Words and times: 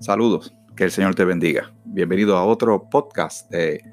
Saludos, 0.00 0.56
que 0.76 0.84
el 0.84 0.90
Señor 0.90 1.14
te 1.14 1.26
bendiga. 1.26 1.74
Bienvenido 1.84 2.38
a 2.38 2.46
otro 2.46 2.88
podcast 2.88 3.50
de 3.50 3.84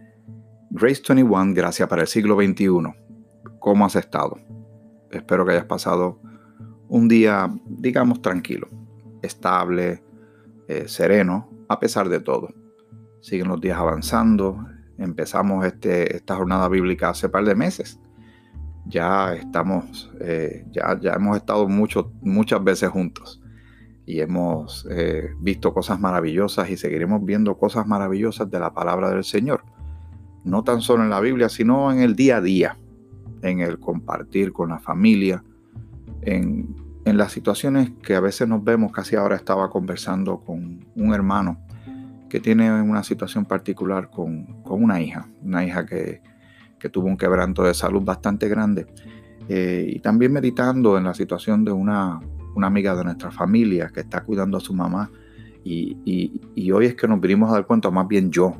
Grace 0.69 1.03
21, 1.05 1.53
Gracia 1.53 1.89
para 1.89 2.03
el 2.03 2.07
siglo 2.07 2.37
XXI. 2.37 2.67
¿Cómo 3.59 3.85
has 3.85 3.97
estado? 3.97 4.37
Espero 5.11 5.45
que 5.45 5.51
hayas 5.51 5.65
pasado 5.65 6.21
un 6.87 7.09
día, 7.09 7.53
digamos, 7.65 8.21
tranquilo, 8.21 8.69
estable, 9.21 10.01
eh, 10.69 10.87
sereno, 10.87 11.49
a 11.67 11.77
pesar 11.77 12.07
de 12.07 12.21
todo. 12.21 12.53
Siguen 13.19 13.49
los 13.49 13.59
días 13.59 13.77
avanzando. 13.77 14.65
Empezamos 14.97 15.65
este, 15.65 16.15
esta 16.15 16.37
jornada 16.37 16.69
bíblica 16.69 17.09
hace 17.09 17.27
par 17.27 17.43
de 17.43 17.53
meses. 17.53 17.99
Ya 18.85 19.33
estamos, 19.33 20.09
eh, 20.21 20.65
ya, 20.71 20.97
ya 21.01 21.15
hemos 21.15 21.35
estado 21.35 21.67
mucho, 21.67 22.13
muchas 22.21 22.63
veces 22.63 22.91
juntos 22.91 23.41
y 24.07 24.21
hemos 24.21 24.87
eh, 24.89 25.31
visto 25.37 25.73
cosas 25.73 25.99
maravillosas 25.99 26.69
y 26.69 26.77
seguiremos 26.77 27.23
viendo 27.25 27.57
cosas 27.57 27.85
maravillosas 27.85 28.49
de 28.49 28.57
la 28.57 28.73
palabra 28.73 29.09
del 29.09 29.25
Señor. 29.25 29.65
No 30.45 30.63
tan 30.63 30.79
solo 30.79 31.03
en 31.03 31.09
la 31.09 31.19
Biblia, 31.19 31.49
sino 31.49 31.91
en 31.91 31.99
el 31.99 32.15
día 32.15 32.37
a 32.37 32.41
día, 32.41 32.77
en 33.41 33.59
el 33.59 33.79
compartir 33.79 34.53
con 34.53 34.69
la 34.69 34.79
familia, 34.79 35.43
en, 36.21 36.73
las 37.03 37.31
situaciones 37.33 37.91
que 38.01 38.15
a 38.15 38.21
veces 38.21 38.47
nos 38.47 38.63
vemos. 38.63 38.93
Casi 38.93 39.17
ahora 39.17 39.35
estaba 39.35 39.69
conversando 39.69 40.39
con 40.39 40.85
un 40.95 41.13
hermano 41.13 41.57
que 42.29 42.39
tiene 42.39 42.81
una 42.81 43.03
situación 43.03 43.45
particular 43.45 44.09
con, 44.09 44.61
una 44.65 45.01
hija, 45.01 45.27
una 45.41 45.65
hija 45.65 45.85
que, 45.85 46.21
tuvo 46.91 47.07
un 47.07 47.17
quebranto 47.17 47.63
de 47.63 47.73
salud 47.73 48.03
bastante 48.03 48.47
grande. 48.47 48.87
Eh, 49.49 49.85
y 49.89 49.99
también 49.99 50.31
meditando 50.31 50.97
en 50.97 51.03
la 51.03 51.13
situación 51.13 51.65
de 51.65 51.71
una 51.71 52.21
una 52.57 52.67
amiga 52.67 52.95
de 52.95 53.03
nuestra 53.03 53.29
familia 53.29 53.91
que 53.93 53.99
está 53.99 54.23
cuidando 54.23 54.57
a 54.57 54.59
su 54.59 54.73
mamá. 54.73 55.11
Y, 55.63 56.41
hoy 56.71 56.85
es 56.87 56.95
que 56.95 57.07
nos 57.07 57.21
vinimos 57.21 57.49
a 57.51 57.53
dar 57.53 57.67
cuenta, 57.67 57.91
más 57.91 58.07
bien 58.07 58.31
yo, 58.31 58.55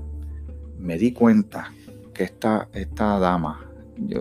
me 0.77 0.97
di 0.97 1.13
cuenta 1.13 1.72
que 2.13 2.23
esta, 2.23 2.69
esta 2.73 3.17
dama 3.17 3.66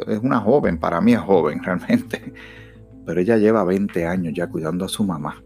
es 0.06 0.19
una 0.20 0.41
joven, 0.41 0.78
para 0.78 1.01
mí 1.01 1.12
es 1.12 1.20
joven 1.20 1.62
realmente, 1.64 2.33
pero 3.05 3.20
ella 3.20 3.36
lleva 3.36 3.64
20 3.64 4.06
años 4.06 4.33
ya 4.34 4.47
cuidando 4.47 4.84
a 4.84 4.89
su 4.89 5.05
mamá. 5.05 5.42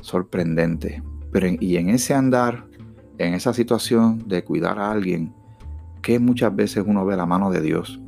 Sorprendente. 0.00 1.02
Pero 1.32 1.48
y 1.60 1.76
en 1.76 1.90
ese 1.90 2.14
andar, 2.14 2.66
en 3.18 3.34
esa 3.34 3.52
situación 3.52 4.28
de 4.28 4.44
cuidar 4.44 4.78
a 4.78 4.90
alguien, 4.90 5.34
que 6.02 6.18
muchas 6.18 6.54
veces 6.54 6.84
uno 6.86 7.04
ve 7.04 7.16
la 7.16 7.26
mano 7.26 7.50
de 7.50 7.60
Dios 7.60 8.00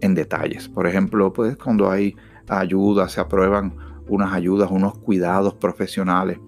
en 0.00 0.14
detalles. 0.14 0.68
Por 0.68 0.86
ejemplo, 0.86 1.32
pues 1.32 1.56
cuando 1.56 1.90
hay 1.90 2.14
ayuda, 2.48 3.08
se 3.08 3.20
aprueban 3.20 3.85
unas 4.08 4.32
ayudas, 4.32 4.70
unos 4.70 4.98
cuidados 4.98 5.54
profesionales, 5.54 6.38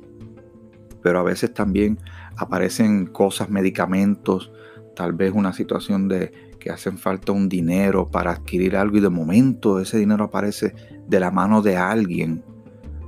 pero 1.03 1.21
a 1.21 1.23
veces 1.23 1.53
también 1.53 1.99
aparecen 2.37 3.07
cosas, 3.07 3.51
medicamentos, 3.51 4.53
tal 4.95 5.13
vez 5.13 5.33
una 5.35 5.53
situación 5.53 6.09
de 6.09 6.33
que 6.59 6.71
hacen 6.71 6.99
falta 6.99 7.33
un 7.33 7.49
dinero 7.49 8.11
para 8.11 8.33
adquirir 8.33 8.77
algo 8.77 8.97
y 8.97 9.01
de 9.01 9.09
momento 9.09 9.79
ese 9.81 9.99
dinero 9.99 10.25
aparece 10.25 10.75
de 11.07 11.21
la 11.21 11.31
mano 11.31 11.63
de 11.63 11.77
alguien 11.77 12.43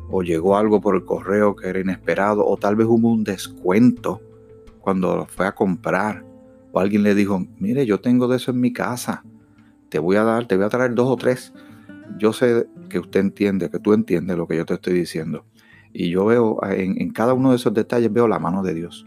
o 0.09 0.23
llegó 0.23 0.57
algo 0.57 0.81
por 0.81 0.95
el 0.95 1.05
correo 1.05 1.57
que 1.57 1.69
era 1.69 1.81
inesperado 1.81 2.47
o 2.47 2.57
tal 2.57 2.77
vez 2.77 2.87
hubo 2.89 3.09
un 3.09 3.25
descuento 3.25 4.21
cuando 4.81 5.27
fue 5.27 5.47
a 5.47 5.53
comprar 5.53 6.25
o 6.73 6.79
alguien 6.79 7.03
le 7.03 7.17
dijo, 7.17 7.45
mire, 7.59 7.85
yo 7.87 8.01
tengo 8.01 8.29
de 8.29 8.37
eso 8.37 8.53
en 8.53 8.61
mi 8.61 8.73
casa, 8.73 9.25
te 9.89 9.99
voy 9.99 10.15
a 10.17 10.23
dar, 10.23 10.47
te 10.47 10.57
voy 10.57 10.67
a 10.67 10.69
traer 10.69 10.95
dos 10.95 11.09
o 11.09 11.17
tres 11.17 11.53
yo 12.19 12.33
sé 12.33 12.67
que 12.91 12.99
usted 12.99 13.21
entiende, 13.21 13.71
que 13.71 13.79
tú 13.79 13.95
entiendes 13.95 14.37
lo 14.37 14.47
que 14.47 14.59
yo 14.59 14.67
te 14.67 14.75
estoy 14.75 14.93
diciendo. 14.93 15.47
Y 15.93 16.11
yo 16.11 16.27
veo 16.27 16.59
en, 16.65 17.11
cada 17.11 17.35
uno 17.35 17.51
de 17.51 17.57
esos 17.57 17.75
detalles, 17.75 18.13
veo 18.13 18.29
la 18.29 18.39
mano 18.39 18.63
de 18.63 18.75
Dios. 18.75 19.07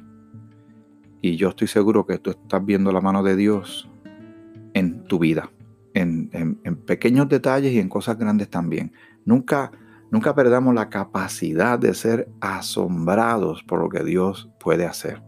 Y 1.22 1.38
yo 1.38 1.50
estoy 1.50 1.68
seguro 1.68 2.06
que 2.06 2.18
tú 2.18 2.32
estás 2.32 2.66
viendo 2.66 2.92
la 2.92 3.00
mano 3.00 3.24
de 3.24 3.36
Dios 3.36 3.90
en 4.74 5.04
tu 5.06 5.20
vida, 5.20 5.50
en, 5.94 6.30
pequeños 6.86 7.30
detalles 7.30 7.72
y 7.72 7.80
en 7.80 7.88
cosas 7.88 8.18
grandes 8.18 8.50
también. 8.50 8.92
Nunca, 9.24 9.72
nunca 10.12 10.36
perdamos 10.36 10.74
la 10.74 10.90
capacidad 10.90 11.80
de 11.80 11.94
ser 11.94 12.28
asombrados 12.42 13.64
por 13.64 13.80
lo 13.80 13.90
que 13.90 14.04
Dios 14.04 14.50
puede 14.60 14.86
hacer. 14.86 15.22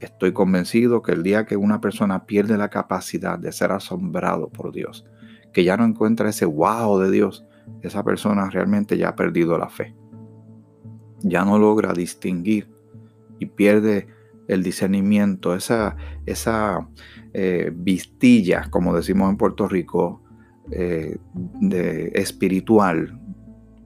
Estoy 0.00 0.32
convencido 0.32 1.00
que 1.00 1.12
el 1.12 1.22
día 1.22 1.46
que 1.46 1.56
una 1.56 1.80
persona 1.80 2.26
pierde 2.26 2.58
la 2.58 2.68
capacidad 2.68 3.38
de 3.38 3.52
ser 3.52 3.70
asombrado 3.70 4.48
por 4.48 4.72
Dios, 4.72 5.06
que 5.52 5.62
ya 5.62 5.76
no 5.76 5.84
encuentra 5.84 6.28
ese 6.28 6.44
wow 6.44 6.98
de 6.98 7.10
Dios, 7.10 7.46
esa 7.82 8.02
persona 8.02 8.50
realmente 8.50 8.96
ya 8.98 9.10
ha 9.10 9.16
perdido 9.16 9.58
la 9.58 9.68
fe. 9.68 9.94
Ya 11.20 11.44
no 11.44 11.58
logra 11.58 11.92
distinguir 11.92 12.68
y 13.38 13.46
pierde 13.46 14.08
el 14.48 14.62
discernimiento, 14.62 15.54
esa, 15.54 15.96
esa 16.24 16.88
eh, 17.32 17.72
vistilla, 17.74 18.68
como 18.70 18.94
decimos 18.94 19.30
en 19.30 19.36
Puerto 19.36 19.66
Rico, 19.66 20.22
eh, 20.70 21.18
de, 21.34 22.12
espiritual, 22.14 23.20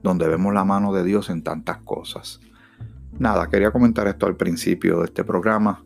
donde 0.03 0.27
vemos 0.27 0.53
la 0.53 0.65
mano 0.65 0.93
de 0.93 1.03
Dios 1.03 1.29
en 1.29 1.43
tantas 1.43 1.77
cosas. 1.77 2.39
Nada, 3.17 3.49
quería 3.49 3.71
comentar 3.71 4.07
esto 4.07 4.25
al 4.25 4.35
principio 4.35 4.99
de 4.99 5.05
este 5.05 5.23
programa, 5.23 5.83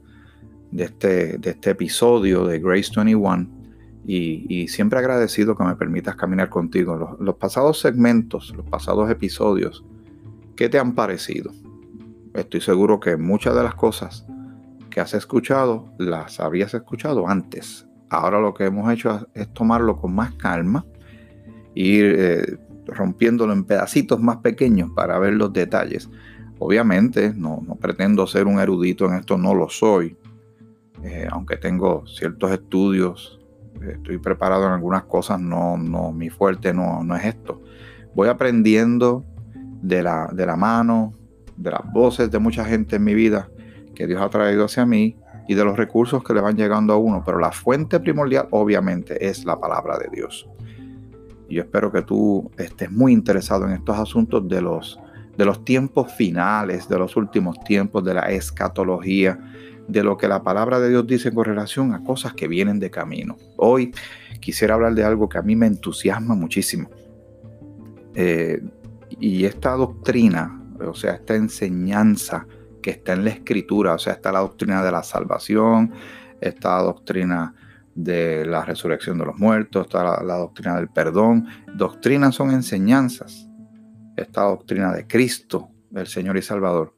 de 0.71 0.85
este, 0.85 1.37
de 1.37 1.49
este 1.51 1.71
episodio 1.71 2.45
de 2.45 2.59
Grace 2.59 2.91
21 2.95 3.64
y, 4.07 4.67
siempre 4.67 4.99
agradecido 4.99 5.55
que 5.55 5.63
me 5.63 5.75
permitas 5.75 6.15
caminar 6.15 6.49
contigo. 6.49 7.17
Los, 7.19 7.35
pasados 7.35 7.79
segmentos, 7.79 8.53
los 8.55 8.65
pasados 8.65 9.09
episodios, 9.09 9.83
¿qué 10.55 10.69
te 10.69 10.77
han 10.77 10.93
parecido? 10.93 11.51
Estoy 12.33 12.61
seguro 12.61 12.99
que 12.99 13.17
muchas 13.17 13.55
de 13.55 13.63
las 13.63 13.75
cosas 13.75 14.25
que 14.91 14.99
has 14.99 15.13
escuchado 15.13 15.91
las 15.97 16.39
habías 16.39 16.73
escuchado 16.73 17.27
antes. 17.27 17.87
Ahora 18.09 18.39
lo 18.39 18.53
que 18.53 18.65
hemos 18.65 18.91
hecho 18.93 19.27
es 19.33 19.51
tomarlo 19.53 19.97
con 19.97 20.13
más 20.13 20.33
calma, 20.35 20.85
ir 21.73 22.15
eh, 22.17 22.57
rompiéndolo 22.85 23.53
en 23.53 23.63
pedacitos 23.63 24.21
más 24.21 24.37
pequeños 24.37 24.91
para 24.95 25.17
ver 25.17 25.33
los 25.33 25.51
detalles. 25.51 26.09
Obviamente 26.59 27.33
no, 27.35 27.61
pretendo 27.81 28.27
ser 28.27 28.45
un 28.45 28.59
erudito 28.59 29.05
en 29.07 29.15
esto, 29.15 29.37
no 29.37 29.55
lo 29.55 29.67
soy, 29.67 30.15
eh, 31.03 31.27
aunque 31.29 31.57
tengo 31.57 32.05
ciertos 32.07 32.51
estudios 32.51 33.39
estoy 33.81 34.17
preparado 34.17 34.65
en 34.65 34.73
algunas 34.73 35.03
cosas, 35.03 35.39
no, 35.39 35.77
no, 35.77 36.11
mi 36.11 36.29
fuerte 36.29 36.73
no, 36.73 37.03
no 37.03 37.15
es 37.15 37.25
esto. 37.25 37.61
Voy 38.13 38.27
aprendiendo 38.27 39.25
de 39.81 40.03
la, 40.03 40.29
de 40.31 40.45
la 40.45 40.55
mano, 40.55 41.13
de 41.57 41.71
las 41.71 41.81
voces 41.91 42.31
de 42.31 42.39
mucha 42.39 42.65
gente 42.65 42.97
en 42.97 43.03
mi 43.03 43.13
vida 43.13 43.49
que 43.93 44.07
Dios 44.07 44.21
ha 44.21 44.29
traído 44.29 44.65
hacia 44.65 44.85
mí 44.85 45.15
y 45.47 45.55
de 45.55 45.63
los 45.63 45.77
recursos 45.77 46.23
que 46.23 46.33
le 46.33 46.41
van 46.41 46.55
llegando 46.55 46.93
a 46.93 46.97
uno, 46.97 47.23
pero 47.25 47.39
la 47.39 47.51
fuente 47.51 47.99
primordial 47.99 48.47
obviamente 48.51 49.27
es 49.27 49.45
la 49.45 49.59
palabra 49.59 49.97
de 49.97 50.09
Dios. 50.11 50.47
Y 51.47 51.55
yo 51.55 51.61
espero 51.61 51.91
que 51.91 52.01
tú 52.01 52.51
estés 52.57 52.91
muy 52.91 53.13
interesado 53.13 53.65
en 53.65 53.73
estos 53.73 53.97
asuntos 53.97 54.47
de 54.47 54.61
los, 54.61 54.99
de 55.37 55.45
los 55.45 55.63
tiempos 55.63 56.11
finales, 56.13 56.89
de 56.89 56.97
los 56.97 57.15
últimos 57.15 57.59
tiempos, 57.59 58.03
de 58.03 58.15
la 58.15 58.31
escatología, 58.31 59.39
de 59.87 60.03
lo 60.03 60.17
que 60.17 60.27
la 60.27 60.43
palabra 60.43 60.79
de 60.79 60.89
Dios 60.89 61.05
dice 61.05 61.33
con 61.33 61.45
relación 61.45 61.93
a 61.93 62.03
cosas 62.03 62.33
que 62.33 62.47
vienen 62.47 62.79
de 62.79 62.89
camino. 62.89 63.37
Hoy 63.57 63.93
quisiera 64.39 64.75
hablar 64.75 64.95
de 64.95 65.03
algo 65.03 65.29
que 65.29 65.37
a 65.37 65.41
mí 65.41 65.55
me 65.55 65.67
entusiasma 65.67 66.35
muchísimo. 66.35 66.89
Eh, 68.15 68.61
y 69.19 69.45
esta 69.45 69.71
doctrina, 69.71 70.61
o 70.79 70.93
sea, 70.93 71.13
esta 71.13 71.35
enseñanza 71.35 72.47
que 72.81 72.91
está 72.91 73.13
en 73.13 73.25
la 73.25 73.31
escritura, 73.31 73.93
o 73.93 73.99
sea, 73.99 74.13
está 74.13 74.31
la 74.31 74.39
doctrina 74.39 74.83
de 74.83 74.91
la 74.91 75.03
salvación, 75.03 75.93
está 76.41 76.77
la 76.77 76.83
doctrina 76.83 77.55
de 77.93 78.45
la 78.45 78.65
resurrección 78.65 79.17
de 79.17 79.25
los 79.25 79.37
muertos, 79.39 79.85
está 79.85 80.03
la, 80.03 80.23
la 80.23 80.35
doctrina 80.35 80.75
del 80.75 80.89
perdón. 80.89 81.47
Doctrinas 81.75 82.35
son 82.35 82.51
enseñanzas. 82.51 83.47
Esta 84.17 84.43
doctrina 84.43 84.93
de 84.93 85.07
Cristo, 85.07 85.69
el 85.93 86.07
Señor 86.07 86.37
y 86.37 86.41
Salvador. 86.41 86.93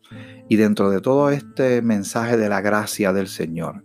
Y 0.50 0.56
dentro 0.56 0.90
de 0.90 1.02
todo 1.02 1.30
este 1.30 1.82
mensaje 1.82 2.38
de 2.38 2.50
la 2.50 2.62
gracia 2.62 3.12
del 3.14 3.28
Señor, 3.28 3.84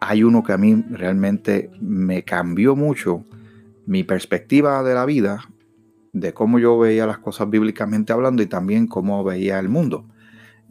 hay 0.00 0.22
uno 0.22 0.42
que 0.42 0.52
a 0.52 0.58
mí 0.58 0.84
realmente 0.90 1.70
me 1.80 2.22
cambió 2.22 2.76
mucho 2.76 3.24
mi 3.86 4.04
perspectiva 4.04 4.82
de 4.82 4.94
la 4.94 5.04
vida, 5.04 5.40
de 6.12 6.32
cómo 6.32 6.58
yo 6.58 6.78
veía 6.78 7.06
las 7.06 7.18
cosas 7.18 7.50
bíblicamente 7.50 8.12
hablando 8.12 8.42
y 8.42 8.46
también 8.46 8.86
cómo 8.86 9.22
veía 9.24 9.58
el 9.58 9.68
mundo. 9.68 10.06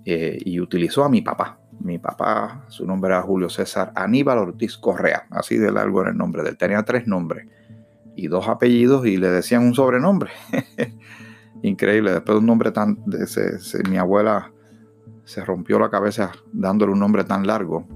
Eh, 0.06 0.38
y 0.46 0.60
utilizó 0.60 1.04
a 1.04 1.10
mi 1.10 1.22
papá. 1.22 1.60
Mi 1.80 1.98
papá, 1.98 2.66
su 2.69 2.86
nombre 2.86 3.12
era 3.12 3.22
Julio 3.24 3.50
César 3.50 3.92
Aníbal 3.96 4.38
Ortiz 4.38 4.78
Correa, 4.78 5.28
así 5.31 5.57
de 5.57 5.72
largo 5.72 6.02
era 6.02 6.12
el 6.12 6.18
nombre 6.18 6.48
él. 6.48 6.57
Tenía 6.57 6.84
tres 6.84 7.07
nombres 7.07 7.48
y 8.16 8.28
dos 8.28 8.48
apellidos 8.48 9.06
y 9.06 9.18
le 9.18 9.30
decían 9.30 9.63
un 9.63 9.74
sobrenombre. 9.74 10.31
increíble. 11.67 12.12
Después 12.12 12.35
de 12.35 12.39
un 12.39 12.45
nombre 12.45 12.71
tan. 12.71 12.97
De 13.06 13.27
mi 13.89 13.97
abuela 13.97 14.51
se 15.25 15.44
rompió 15.44 15.79
la 15.79 15.89
cabeza 15.89 16.31
dándole 16.53 16.94
un 16.94 17.00
nombre 17.00 17.23
tan 17.23 17.45
largo. 17.45 17.88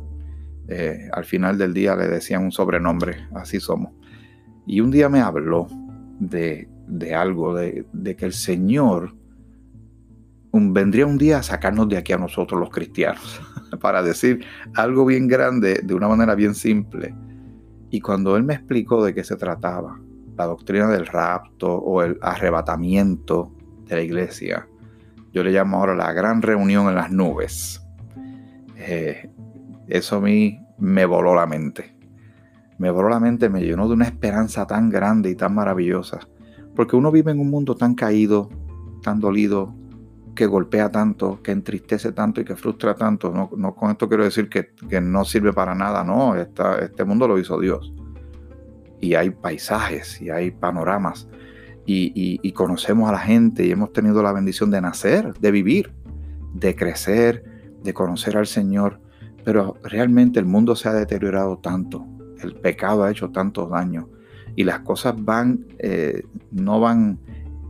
Eh, 0.68 1.10
al 1.12 1.25
final 1.25 1.57
del 1.57 1.74
día 1.74 1.95
le 1.95 2.07
decían 2.07 2.44
un 2.44 2.51
sobrenombre, 2.51 3.27
así 3.33 3.60
somos. 3.60 3.94
Y 4.66 4.81
un 4.81 4.92
día 4.92 5.10
me 5.10 5.19
habló 5.19 5.68
de, 6.19 6.68
algo, 7.16 7.56
de, 7.56 8.16
que 8.18 8.25
el 8.25 8.33
Señor 8.33 9.16
vendría 10.51 11.06
un 11.06 11.18
día 11.18 11.39
a 11.39 11.44
sacarnos 11.44 11.88
de 11.89 11.98
aquí 11.98 12.13
a 12.13 12.18
nosotros 12.18 12.60
los 12.60 12.69
cristianos, 12.69 13.42
para 13.81 14.04
decir 14.04 14.45
algo 14.75 15.06
bien 15.06 15.27
grande 15.27 15.81
de 15.83 15.94
una 15.94 16.07
manera 16.07 16.36
bien 16.36 16.54
simple. 16.54 17.15
Y 17.89 18.01
cuando 18.01 18.38
él 18.38 18.44
me 18.44 18.54
explicó 18.54 19.04
de 19.04 19.15
qué 19.15 19.24
se 19.24 19.38
trataba, 19.38 20.00
la 20.38 20.45
doctrina 20.45 20.88
del 20.88 21.07
rapto 21.07 21.74
o 21.74 22.04
el 22.04 22.18
arrebatamiento 22.22 23.51
de 23.89 23.95
la 23.95 24.01
iglesia, 24.01 24.68
yo 25.33 25.44
le 25.44 25.51
llamo 25.51 25.77
ahora 25.77 25.95
la 25.95 26.13
gran 26.13 26.41
reunión 26.41 26.88
en 26.88 26.95
las 26.95 27.12
nubes. 27.12 27.81
Eh, 28.77 29.30
eso 29.88 30.18
a 30.18 30.21
mí 30.21 30.59
me 30.77 31.06
voló 31.06 31.36
la 31.36 31.45
mente. 31.45 31.95
Me 32.77 32.91
voló 32.91 33.09
la 33.09 33.19
mente, 33.19 33.50
me 33.50 33.62
llenó 33.62 33.88
de 33.88 33.94
una 33.94 34.06
esperanza 34.06 34.65
tan 34.65 34.89
grande 34.89 35.30
y 35.30 35.36
tan 35.36 35.53
maravillosa. 35.53 36.19
Porque 36.75 36.95
uno 36.95 37.12
vive 37.12 37.31
en 37.31 37.39
un 37.39 37.50
mundo 37.50 37.75
tan 37.75 37.94
caído, 37.94 38.50
tan 39.03 39.19
dolido, 39.19 39.75
que 40.33 40.45
golpea 40.45 40.89
tanto, 40.89 41.41
que 41.44 41.51
entristece 41.51 42.13
tanto 42.13 42.39
y 42.39 42.45
que 42.45 42.56
frustra 42.56 42.95
tanto. 42.95 43.50
No, 43.56 43.75
con 43.75 43.91
esto 43.91 44.07
quiero 44.07 44.24
decir 44.24 44.47
que, 44.47 45.01
no 45.01 45.25
sirve 45.25 45.51
para 45.51 45.75
nada, 45.75 46.03
no, 46.03 46.36
este 46.36 47.03
mundo 47.03 47.27
lo 47.27 47.38
hizo 47.38 47.59
Dios. 47.59 47.94
Y 49.01 49.15
hay 49.15 49.31
paisajes 49.31 50.21
y 50.21 50.30
hay 50.30 50.51
panoramas 50.51 51.27
y, 51.91 52.51
conocemos 52.51 53.09
a 53.09 53.13
la 53.13 53.19
gente 53.19 53.65
y 53.65 53.71
hemos 53.71 53.91
tenido 53.91 54.21
la 54.21 54.31
bendición 54.31 54.69
de 54.69 54.81
nacer, 54.81 55.33
de 55.39 55.51
vivir, 55.51 55.91
de 56.53 56.75
crecer, 56.75 57.44
de 57.83 57.94
conocer 57.94 58.38
al 58.38 58.47
Señor. 58.47 59.00
Pero 59.44 59.77
realmente 59.83 60.39
el 60.39 60.45
mundo 60.45 60.75
se 60.75 60.89
ha 60.89 60.94
deteriorado 60.94 61.57
tanto, 61.57 62.06
el 62.41 62.56
pecado 62.56 63.03
ha 63.03 63.12
hecho 63.12 63.30
tantos 63.30 63.69
daños 63.69 64.06
y 64.56 64.63
las 64.65 64.81
cosas 64.81 65.15
van, 65.18 65.65
eh, 65.80 66.24
no 66.51 66.80
van 66.80 67.19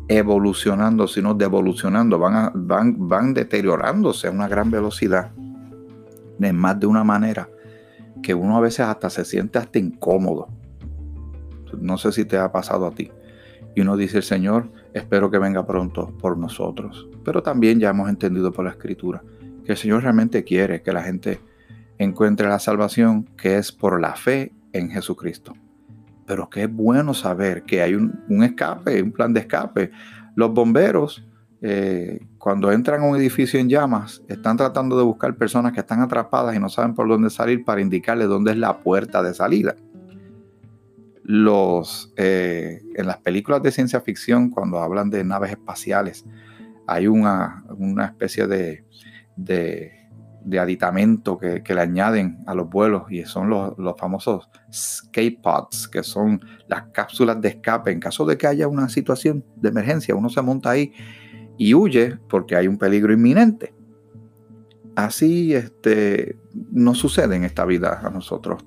evolucionando, 0.08 1.08
sino 1.08 1.36
devolucionando, 1.36 2.18
van, 2.18 2.52
van, 2.68 3.08
van 3.08 3.34
deteriorándose 3.34 4.28
a 4.28 4.32
una 4.32 4.48
gran 4.48 4.72
velocidad, 4.72 5.32
de 6.40 6.52
más 6.52 6.80
de 6.80 6.88
una 6.88 7.04
manera, 7.04 7.48
que 8.24 8.34
uno 8.34 8.58
a 8.58 8.62
veces 8.62 8.82
hasta 8.82 9.10
se 9.10 9.24
siente 9.24 9.60
hasta 9.60 9.80
incómodo. 9.80 10.48
No 11.80 11.98
sé 11.98 12.12
si 12.12 12.26
te 12.26 12.38
ha 12.38 12.52
pasado 12.52 12.88
a 12.88 12.92
ti. 12.92 13.12
Y 13.76 13.82
uno 13.82 13.98
dice, 13.98 14.22
Señor, 14.22 14.72
espero 14.94 15.30
que 15.30 15.40
venga 15.40 15.66
pronto 15.66 16.16
por 16.18 16.38
nosotros. 16.38 17.08
Pero 17.24 17.44
también 17.44 17.80
ya 17.80 17.90
hemos 17.90 18.10
entendido 18.10 18.52
por 18.52 18.66
la 18.66 18.72
Escritura 18.72 19.24
que 19.64 19.74
el 19.74 19.78
Señor 19.78 20.04
realmente 20.04 20.44
quiere 20.44 20.82
que 20.82 20.92
la 20.92 21.04
gente 21.04 21.40
encuentre 21.98 22.48
la 22.48 22.60
salvación 22.60 23.26
que 23.38 23.58
es 23.58 23.72
por 23.72 24.00
la 24.02 24.16
fe 24.16 24.52
en 24.74 24.90
Jesucristo 24.90 25.54
pero 26.30 26.48
qué 26.48 26.68
bueno 26.68 27.16
saber 27.16 27.64
que 27.64 27.82
hay 27.82 27.96
un, 27.96 28.44
escape, 28.44 29.02
un 29.02 29.12
plan 29.12 29.34
de 29.34 29.40
escape. 29.40 29.90
Los 30.36 30.54
bomberos, 30.54 31.26
eh, 31.60 32.20
cuando 32.38 32.72
entran 32.72 33.02
a 33.02 33.06
un 33.06 33.18
edificio 33.18 33.60
en 33.60 33.68
llamas, 33.68 34.22
están 34.28 34.56
tratando 34.56 34.96
de 34.96 35.04
buscar 35.04 35.36
personas 35.38 35.74
que 35.74 35.80
están 35.80 36.02
atrapadas 36.02 36.56
y 36.56 36.60
no 36.60 36.70
saben 36.70 36.94
por 36.94 37.08
dónde 37.08 37.32
salir 37.32 37.66
para 37.66 37.82
indicarles 37.82 38.28
dónde 38.28 38.52
es 38.52 38.58
la 38.58 38.78
puerta 38.78 39.24
de 39.24 39.34
salida. 39.34 39.76
Eh, 42.16 42.82
en 42.96 43.08
las 43.08 43.18
películas 43.18 43.62
de 43.62 43.72
ciencia 43.72 44.02
ficción, 44.02 44.50
cuando 44.50 44.80
hablan 44.80 45.10
de 45.10 45.24
naves 45.24 45.52
espaciales, 45.52 46.26
hay 46.88 47.08
una, 47.08 47.64
especie 48.08 48.48
de 48.48 48.84
de 50.44 50.60
aditamento 50.60 51.38
que, 51.38 51.62
le 51.68 51.82
añaden 51.82 52.40
a 52.46 52.56
los 52.56 52.70
vuelos 52.70 53.04
y 53.10 53.24
son 53.24 53.50
los, 53.50 53.76
famosos 53.98 54.50
escape 54.70 55.40
pods, 55.42 55.88
que 55.88 56.04
son 56.04 56.42
las 56.68 56.84
cápsulas 56.92 57.40
de 57.42 57.50
escape. 57.50 57.92
En 57.92 58.00
caso 58.00 58.26
de 58.26 58.38
que 58.38 58.48
haya 58.48 58.68
una 58.68 58.90
situación 58.90 59.44
de 59.56 59.70
emergencia, 59.70 60.16
uno 60.16 60.30
se 60.30 60.42
monta 60.42 60.72
ahí 60.72 60.94
y 61.58 61.74
huye 61.74 62.18
porque 62.30 62.56
hay 62.56 62.68
un 62.68 62.78
peligro 62.78 63.14
inminente. 63.14 63.74
Así 64.96 65.54
este, 65.54 66.38
no 66.72 66.96
sucede 66.96 67.36
en 67.36 67.44
esta 67.44 67.66
vida 67.66 68.02
a 68.04 68.10
nosotros, 68.10 68.66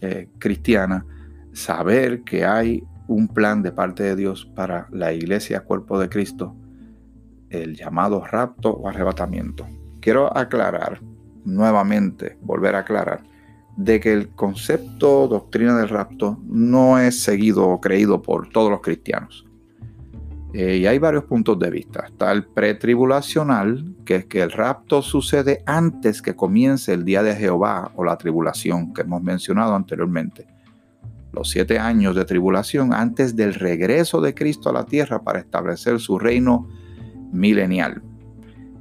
eh, 0.00 0.28
cristiana, 0.38 1.06
saber 1.52 2.22
que 2.22 2.44
hay 2.44 2.84
un 3.08 3.28
plan 3.28 3.62
de 3.62 3.72
parte 3.72 4.02
de 4.02 4.16
Dios 4.16 4.50
para 4.54 4.88
la 4.90 5.12
iglesia, 5.12 5.64
cuerpo 5.64 5.98
de 5.98 6.08
Cristo, 6.08 6.56
el 7.50 7.76
llamado 7.76 8.24
rapto 8.24 8.70
o 8.70 8.88
arrebatamiento 8.88 9.66
quiero 10.02 10.36
aclarar 10.36 11.00
nuevamente, 11.44 12.36
volver 12.42 12.74
a 12.74 12.80
aclarar, 12.80 13.22
de 13.76 14.00
que 14.00 14.12
el 14.12 14.28
concepto 14.30 15.26
doctrina 15.28 15.78
del 15.78 15.88
rapto 15.88 16.38
no 16.44 16.98
es 16.98 17.22
seguido 17.22 17.66
o 17.66 17.80
creído 17.80 18.20
por 18.20 18.50
todos 18.50 18.70
los 18.70 18.82
cristianos. 18.82 19.46
Eh, 20.52 20.76
y 20.78 20.86
hay 20.86 20.98
varios 20.98 21.24
puntos 21.24 21.58
de 21.58 21.70
vista. 21.70 22.04
Está 22.06 22.30
el 22.32 22.44
pretribulacional, 22.44 23.96
que 24.04 24.16
es 24.16 24.26
que 24.26 24.42
el 24.42 24.50
rapto 24.50 25.00
sucede 25.00 25.62
antes 25.64 26.20
que 26.20 26.36
comience 26.36 26.92
el 26.92 27.06
día 27.06 27.22
de 27.22 27.34
Jehová 27.34 27.90
o 27.96 28.04
la 28.04 28.18
tribulación 28.18 28.92
que 28.92 29.00
hemos 29.00 29.22
mencionado 29.22 29.74
anteriormente. 29.74 30.46
Los 31.32 31.50
siete 31.50 31.78
años 31.78 32.14
de 32.14 32.24
tribulación 32.24 32.92
antes 32.92 33.36
del 33.36 33.54
regreso 33.54 34.20
de 34.20 34.34
Cristo 34.34 34.68
a 34.68 34.72
la 34.72 34.84
tierra 34.84 35.22
para 35.22 35.40
establecer 35.40 35.98
su 35.98 36.18
reino 36.18 36.68
milenial 37.32 38.02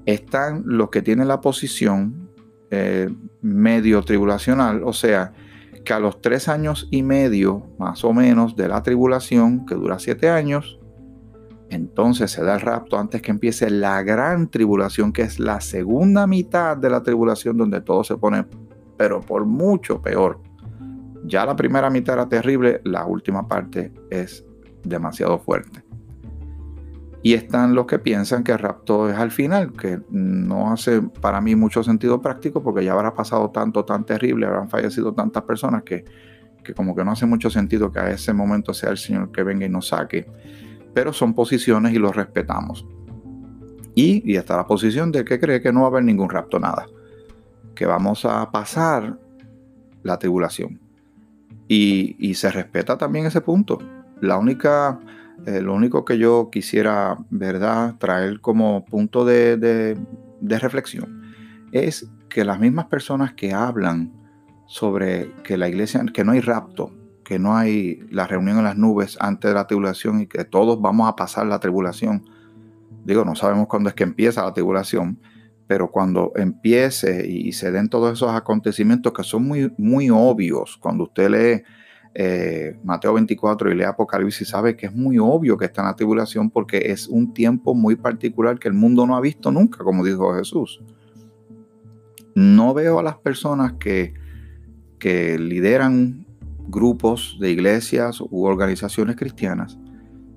están 0.05 0.63
los 0.65 0.89
que 0.89 1.01
tienen 1.01 1.27
la 1.27 1.41
posición 1.41 2.29
eh, 2.69 3.09
medio 3.41 4.01
tribulacional, 4.01 4.83
o 4.83 4.93
sea, 4.93 5.33
que 5.83 5.93
a 5.93 5.99
los 5.99 6.21
tres 6.21 6.47
años 6.47 6.87
y 6.91 7.03
medio, 7.03 7.67
más 7.77 8.03
o 8.03 8.13
menos, 8.13 8.55
de 8.55 8.67
la 8.67 8.83
tribulación, 8.83 9.65
que 9.65 9.75
dura 9.75 9.99
siete 9.99 10.29
años, 10.29 10.79
entonces 11.69 12.31
se 12.31 12.43
da 12.43 12.55
el 12.55 12.61
rapto 12.61 12.99
antes 12.99 13.21
que 13.21 13.31
empiece 13.31 13.69
la 13.69 14.03
gran 14.03 14.49
tribulación, 14.49 15.13
que 15.13 15.23
es 15.23 15.39
la 15.39 15.61
segunda 15.61 16.27
mitad 16.27 16.77
de 16.77 16.89
la 16.89 17.01
tribulación, 17.01 17.57
donde 17.57 17.81
todo 17.81 18.03
se 18.03 18.17
pone, 18.17 18.45
pero 18.97 19.21
por 19.21 19.45
mucho 19.45 20.01
peor. 20.01 20.39
Ya 21.23 21.45
la 21.45 21.55
primera 21.55 21.89
mitad 21.89 22.15
era 22.15 22.27
terrible, 22.27 22.81
la 22.83 23.05
última 23.05 23.47
parte 23.47 23.91
es 24.09 24.45
demasiado 24.83 25.39
fuerte. 25.39 25.83
Y 27.23 27.33
están 27.33 27.75
los 27.75 27.85
que 27.85 27.99
piensan 27.99 28.43
que 28.43 28.51
el 28.51 28.57
rapto 28.57 29.07
es 29.07 29.15
al 29.15 29.29
final, 29.29 29.73
que 29.73 29.99
no 30.09 30.71
hace 30.71 31.01
para 31.01 31.39
mí 31.39 31.55
mucho 31.55 31.83
sentido 31.83 32.19
práctico 32.19 32.63
porque 32.63 32.83
ya 32.83 32.93
habrá 32.93 33.13
pasado 33.13 33.51
tanto, 33.51 33.85
tan 33.85 34.05
terrible, 34.05 34.47
habrán 34.47 34.69
fallecido 34.69 35.13
tantas 35.13 35.43
personas 35.43 35.83
que, 35.83 36.03
como 36.75 36.95
que 36.95 37.05
no 37.05 37.11
hace 37.11 37.27
mucho 37.27 37.51
sentido 37.51 37.91
que 37.91 37.99
a 37.99 38.09
ese 38.09 38.33
momento 38.33 38.73
sea 38.73 38.89
el 38.89 38.97
Señor 38.97 39.31
que 39.31 39.43
venga 39.43 39.67
y 39.67 39.69
nos 39.69 39.89
saque. 39.89 40.25
Pero 40.95 41.13
son 41.13 41.35
posiciones 41.35 41.93
y 41.93 41.99
los 41.99 42.15
respetamos. 42.15 42.87
Y, 43.93 44.23
y 44.29 44.35
está 44.35 44.57
la 44.57 44.65
posición 44.65 45.11
de 45.11 45.23
que 45.23 45.39
cree 45.39 45.61
que 45.61 45.71
no 45.71 45.81
va 45.81 45.87
a 45.87 45.89
haber 45.89 46.03
ningún 46.03 46.29
rapto, 46.29 46.59
nada. 46.59 46.87
Que 47.75 47.85
vamos 47.85 48.25
a 48.25 48.49
pasar 48.49 49.19
la 50.01 50.17
tribulación. 50.17 50.79
Y, 51.73 52.33
se 52.33 52.51
respeta 52.51 52.97
también 52.97 53.25
ese 53.25 53.39
punto. 53.39 53.79
La 54.19 54.37
única 54.37 54.99
eh, 55.45 55.61
lo 55.61 55.73
único 55.73 56.03
que 56.03 56.17
yo 56.17 56.49
quisiera, 56.51 57.17
¿verdad?, 57.29 57.95
traer 57.97 58.41
como 58.41 58.83
punto 58.83 59.23
de, 59.23 59.97
reflexión 60.41 61.31
es 61.71 62.11
que 62.27 62.43
las 62.43 62.59
mismas 62.59 62.87
personas 62.87 63.33
que 63.33 63.53
hablan 63.53 64.11
sobre 64.67 65.31
que 65.43 65.57
la 65.57 65.69
iglesia, 65.69 66.03
que 66.13 66.25
no 66.25 66.33
hay 66.33 66.41
rapto, 66.41 66.91
que 67.23 67.39
no 67.39 67.55
hay 67.55 68.05
la 68.11 68.27
reunión 68.27 68.57
en 68.57 68.65
las 68.65 68.77
nubes 68.77 69.17
antes 69.21 69.49
de 69.49 69.55
la 69.55 69.65
tribulación 69.65 70.19
y 70.19 70.27
que 70.27 70.43
todos 70.43 70.81
vamos 70.81 71.07
a 71.07 71.15
pasar 71.15 71.47
la 71.47 71.59
tribulación. 71.59 72.25
Digo, 73.05 73.23
no 73.23 73.35
sabemos 73.35 73.67
cuándo 73.67 73.87
es 73.87 73.95
que 73.95 74.03
empieza 74.03 74.43
la 74.43 74.53
tribulación, 74.53 75.19
pero 75.71 75.89
cuando 75.89 76.33
empiece 76.35 77.25
y 77.25 77.53
se 77.53 77.71
den 77.71 77.87
todos 77.87 78.11
esos 78.11 78.29
acontecimientos 78.29 79.13
que 79.13 79.23
son 79.23 79.47
muy, 79.47 79.73
muy 79.77 80.09
obvios, 80.09 80.75
cuando 80.75 81.05
usted 81.05 81.29
lee 81.29 81.63
eh, 82.13 82.77
Mateo 82.83 83.13
24 83.13 83.71
y 83.71 83.75
lee 83.75 83.85
Apocalipsis, 83.85 84.49
sabe 84.49 84.75
que 84.75 84.87
es 84.87 84.93
muy 84.93 85.17
obvio 85.17 85.57
que 85.57 85.63
está 85.63 85.79
en 85.79 85.87
la 85.87 85.95
tribulación 85.95 86.49
porque 86.49 86.91
es 86.91 87.07
un 87.07 87.33
tiempo 87.33 87.73
muy 87.73 87.95
particular 87.95 88.59
que 88.59 88.67
el 88.67 88.73
mundo 88.73 89.07
no 89.07 89.15
ha 89.15 89.21
visto 89.21 89.49
nunca, 89.49 89.81
como 89.81 90.03
dijo 90.03 90.35
Jesús. 90.35 90.83
No 92.35 92.73
veo 92.73 92.99
a 92.99 93.03
las 93.03 93.15
personas 93.15 93.71
que, 93.79 94.13
que 94.99 95.39
lideran 95.39 96.27
grupos 96.67 97.37
de 97.39 97.49
iglesias 97.49 98.19
u 98.19 98.43
organizaciones 98.43 99.15
cristianas 99.15 99.79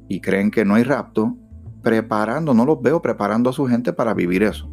y 0.07 0.21
creen 0.21 0.53
que 0.53 0.65
no 0.65 0.77
hay 0.77 0.85
rapto, 0.85 1.37
preparando, 1.83 2.55
no 2.55 2.65
los 2.65 2.81
veo 2.81 3.03
preparando 3.03 3.51
a 3.51 3.53
su 3.53 3.67
gente 3.67 3.93
para 3.93 4.15
vivir 4.15 4.45
eso 4.45 4.71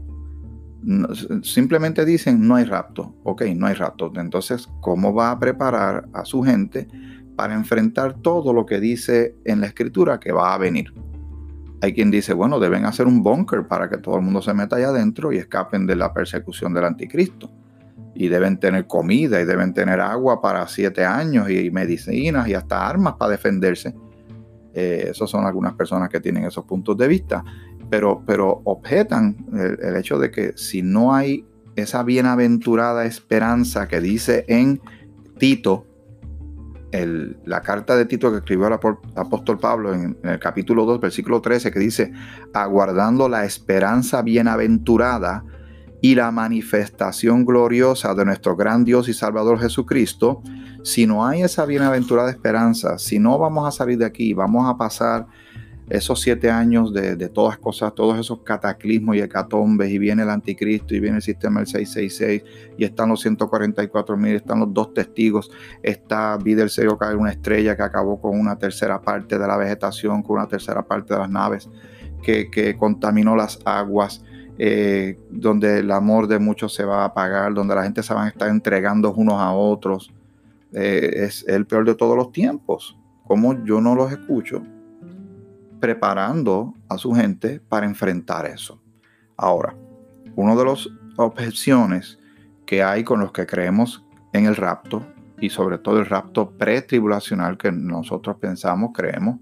simplemente 1.44 2.06
dicen 2.06 2.48
no 2.48 2.56
hay 2.56 2.66
rapto. 2.66 3.16
Ok, 3.24 3.44
no 3.56 3.68
hay 3.68 3.74
rapto. 3.74 4.12
Entonces, 4.16 4.70
¿cómo 4.80 5.14
va 5.14 5.32
a 5.32 5.40
preparar 5.40 6.08
a 6.14 6.26
su 6.26 6.42
gente 6.44 6.88
para 7.36 7.54
enfrentar 7.54 8.16
todo 8.22 8.54
lo 8.54 8.66
que 8.66 8.80
dice 8.80 9.36
en 9.46 9.62
la 9.62 9.68
escritura 9.68 10.20
que 10.20 10.32
va 10.32 10.54
a 10.54 10.58
venir? 10.58 10.94
Hay 11.82 11.94
quien 11.94 12.12
dice, 12.12 12.34
bueno, 12.34 12.60
deben 12.60 12.86
hacer 12.86 13.08
un 13.08 13.24
bunker 13.24 13.68
para 13.68 13.90
que 13.90 13.98
todo 13.98 14.16
el 14.18 14.22
mundo 14.22 14.42
se 14.42 14.54
meta 14.54 14.76
allá 14.76 14.90
adentro 14.90 15.32
y 15.32 15.38
escapen 15.38 15.88
de 15.88 15.96
la 15.96 16.14
persecución 16.14 16.74
del 16.74 16.86
anticristo. 16.86 17.52
Y 18.14 18.28
deben 18.28 18.60
tener 18.60 18.88
comida 18.88 19.42
y 19.42 19.46
deben 19.46 19.74
tener 19.74 20.00
agua 20.00 20.42
para 20.42 20.68
siete 20.68 21.06
años 21.06 21.50
y 21.50 21.72
medicinas 21.72 22.48
y 22.48 22.54
hasta 22.54 22.88
armas 22.88 23.16
para 23.18 23.32
defenderse. 23.32 23.96
Eh, 24.74 25.08
esas 25.12 25.30
son 25.30 25.46
algunas 25.46 25.74
personas 25.74 26.10
que 26.10 26.20
tienen 26.20 26.44
esos 26.46 26.66
puntos 26.66 26.98
de 26.98 27.08
vista 27.08 27.44
pero, 27.91 28.24
pero 28.25 28.62
objetan 28.63 29.36
el, 29.53 29.98
hecho 29.98 30.17
de 30.17 30.31
que 30.31 30.53
si 30.55 30.81
no 30.81 31.13
hay 31.13 31.45
esa 31.75 32.03
bienaventurada 32.03 33.03
esperanza 33.03 33.89
que 33.89 34.00
dice 34.00 34.45
en 34.48 34.81
Tito, 35.38 35.86
la 36.93 37.62
carta 37.62 37.98
de 37.98 38.05
Tito 38.05 38.31
que 38.31 38.38
escribió 38.38 38.67
el 38.67 38.74
apóstol 39.15 39.60
Pablo 39.60 39.93
en, 39.93 40.17
en, 40.24 40.29
el 40.29 40.39
capítulo 40.39 40.86
2, 40.86 41.01
versículo 41.01 41.41
13, 41.41 41.69
que 41.69 41.79
dice, 41.79 42.13
aguardando 42.53 43.27
la 43.27 43.43
esperanza 43.43 44.21
bienaventurada 44.21 45.43
y 46.01 46.15
la 46.15 46.31
manifestación 46.31 47.43
gloriosa 47.43 48.15
de 48.15 48.24
nuestro 48.24 48.55
gran 48.55 48.86
Dios 48.86 49.10
y 49.10 49.13
Salvador 49.13 49.60
Jesucristo, 49.60 50.41
si 50.83 51.05
no 51.05 51.25
hay 51.25 51.41
esa 51.41 51.65
bienaventurada 51.65 52.29
esperanza, 52.29 52.98
si 52.98 53.19
no 53.19 53.38
vamos 53.38 53.67
a 53.67 53.71
salir 53.71 53.98
de 53.98 54.05
aquí, 54.05 54.33
vamos 54.33 54.69
a 54.69 54.77
pasar 54.77 55.27
esos 55.91 56.21
siete 56.21 56.50
años 56.50 56.93
de, 56.93 57.17
todas 57.27 57.57
cosas, 57.57 57.93
todos 57.93 58.17
esos 58.17 58.43
cataclismos 58.43 59.17
y 59.17 59.19
hecatombes, 59.19 59.91
y 59.91 59.98
viene 59.98 60.24
el 60.24 60.29
anticristo, 60.29 60.95
y 60.95 61.01
viene 61.01 61.17
el 61.17 61.21
sistema 61.21 61.60
del 61.60 61.67
666, 61.67 62.43
y 62.77 62.86
están 62.86 63.10
los 63.10 63.19
144 63.19 64.15
mil, 64.15 64.36
están 64.36 64.62
los 64.62 64.74
dos 64.74 64.93
testigos, 64.93 65.51
está 65.83 66.38
vida 66.38 66.62
del 66.62 66.69
serio 66.69 66.98
caer 66.98 67.17
una 67.17 67.31
estrella 67.31 67.75
que 67.75 67.83
acabó 67.83 68.21
con 68.21 68.39
una 68.39 68.57
tercera 68.57 69.01
parte 69.01 69.38
de 69.38 69.45
la 69.45 69.57
vegetación, 69.57 70.24
con 70.24 70.38
una 70.38 70.48
tercera 70.48 70.81
parte 70.81 71.13
de 71.13 71.19
las 71.19 71.29
naves, 71.29 71.69
que, 72.24 72.77
contaminó 72.79 73.36
las 73.36 73.60
aguas, 73.65 74.24
eh, 74.57 75.19
donde 75.29 75.79
el 75.79 75.91
amor 75.91 76.27
de 76.27 76.39
muchos 76.39 76.74
se 76.74 76.86
va 76.86 77.01
a 77.01 77.05
apagar, 77.07 77.53
donde 77.53 77.75
la 77.75 77.83
gente 77.83 78.01
se 78.01 78.13
va 78.13 78.24
a 78.24 78.29
estar 78.29 78.48
entregando 78.48 79.13
unos 79.13 79.41
a 79.41 79.51
otros. 79.51 80.13
Eh, 80.71 81.25
es 81.25 81.43
el 81.50 81.65
peor 81.65 81.83
de 81.83 81.95
todos 81.95 82.15
los 82.15 82.31
tiempos. 82.31 82.98
Como 83.25 83.65
yo 83.65 83.81
no 83.81 83.95
los 83.95 84.12
escucho, 84.12 84.63
preparando 85.82 86.76
a 86.88 86.98
su 86.98 87.12
gente 87.14 87.60
para 87.60 87.86
enfrentar 87.86 88.46
eso. 88.46 88.82
Ahora, 89.36 89.76
una 90.36 90.56
de 90.56 90.64
las 90.64 90.88
objeciones 91.18 92.20
que 92.66 92.84
hay 92.84 93.04
con 93.04 93.20
los 93.20 93.34
que 93.34 93.46
creemos 93.46 94.06
en 94.32 94.46
el 94.46 94.56
rapto, 94.56 95.06
y 95.40 95.50
sobre 95.50 95.80
todo 95.80 96.00
el 96.00 96.06
rapto 96.06 96.52
pretribulacional 96.52 97.58
que 97.58 97.72
nosotros 97.72 98.38
pensamos, 98.38 98.92
creemos, 98.94 99.40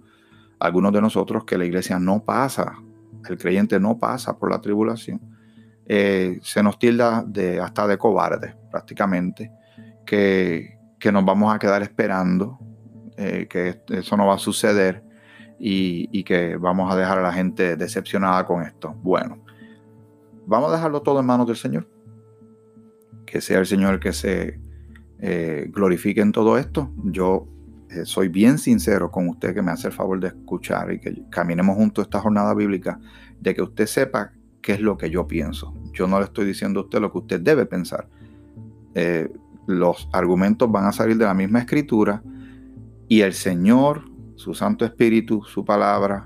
algunos 0.58 0.94
de 0.94 1.02
nosotros 1.02 1.44
que 1.44 1.58
la 1.58 1.66
iglesia 1.66 2.00
no 2.00 2.24
pasa, 2.24 2.74
el 3.28 3.38
creyente 3.38 3.80
no 3.80 4.00
pasa 4.00 4.38
por 4.38 4.50
la 4.50 4.62
tribulación, 4.62 5.20
eh, 5.86 6.40
se 6.42 6.64
nos 6.64 6.80
tilda 6.80 7.24
de, 7.28 7.60
hasta 7.60 7.86
de 7.86 7.98
cobarde 7.98 8.56
prácticamente, 8.72 9.52
que, 10.06 10.80
que 10.98 11.12
nos 11.12 11.26
vamos 11.26 11.54
a 11.54 11.60
quedar 11.60 11.82
esperando, 11.82 12.58
eh, 13.18 13.48
que 13.50 13.82
eso 13.90 14.16
no 14.16 14.28
va 14.28 14.36
a 14.36 14.40
suceder 14.40 15.04
y, 15.60 16.24
que 16.24 16.56
vamos 16.56 16.92
a 16.92 16.96
dejar 16.96 17.20
a 17.20 17.22
la 17.22 17.34
gente 17.34 17.76
decepcionada 17.76 18.46
con 18.46 18.64
esto. 18.64 18.96
Bueno, 19.04 19.44
vamos 20.46 20.72
a 20.72 20.76
dejarlo 20.76 21.02
todo 21.02 21.20
en 21.20 21.26
manos 21.26 21.48
del 21.48 21.58
Señor. 21.58 21.88
Que 23.26 23.42
sea 23.42 23.60
el 23.60 23.66
Señor 23.66 23.96
el 23.96 24.00
que 24.00 24.14
se 24.14 24.60
eh, 25.20 25.70
glorifique 25.72 26.22
en 26.22 26.32
todo 26.32 26.58
esto. 26.58 26.92
Yo 27.04 27.48
eh, 27.90 28.06
soy 28.06 28.30
bien 28.30 28.58
sincero 28.58 29.12
con 29.12 29.28
usted 29.28 29.54
que 29.54 29.62
me 29.62 29.72
hace 29.72 29.88
el 29.88 29.94
favor 29.94 30.20
de 30.20 30.30
escuchar 30.30 30.92
y 30.94 31.00
que 31.00 31.24
caminemos 31.30 31.76
juntos 31.76 32.06
esta 32.06 32.20
jornada 32.20 32.54
bíblica, 32.54 33.00
de 33.40 33.54
que 33.54 33.62
usted 33.62 33.86
sepa 33.86 34.32
qué 34.62 34.74
es 34.74 34.82
lo 34.82 34.98
que 34.98 35.10
yo 35.10 35.28
pienso. 35.28 35.74
Yo 35.94 36.08
no 36.08 36.20
le 36.20 36.26
estoy 36.26 36.46
diciendo 36.46 36.80
a 36.80 36.84
usted 36.84 37.00
lo 37.00 37.12
que 37.12 37.18
usted 37.18 37.42
debe 37.42 37.66
pensar. 37.66 38.08
Eh, 38.96 39.32
los 39.68 40.10
argumentos 40.14 40.72
van 40.72 40.86
a 40.86 40.92
salir 40.92 41.18
de 41.18 41.26
la 41.26 41.34
misma 41.34 41.60
escritura 41.60 42.24
y 43.08 43.22
el 43.22 43.34
Señor 43.34 44.09
su 44.40 44.54
Santo 44.54 44.86
Espíritu, 44.86 45.44
su 45.44 45.66
palabra, 45.66 46.26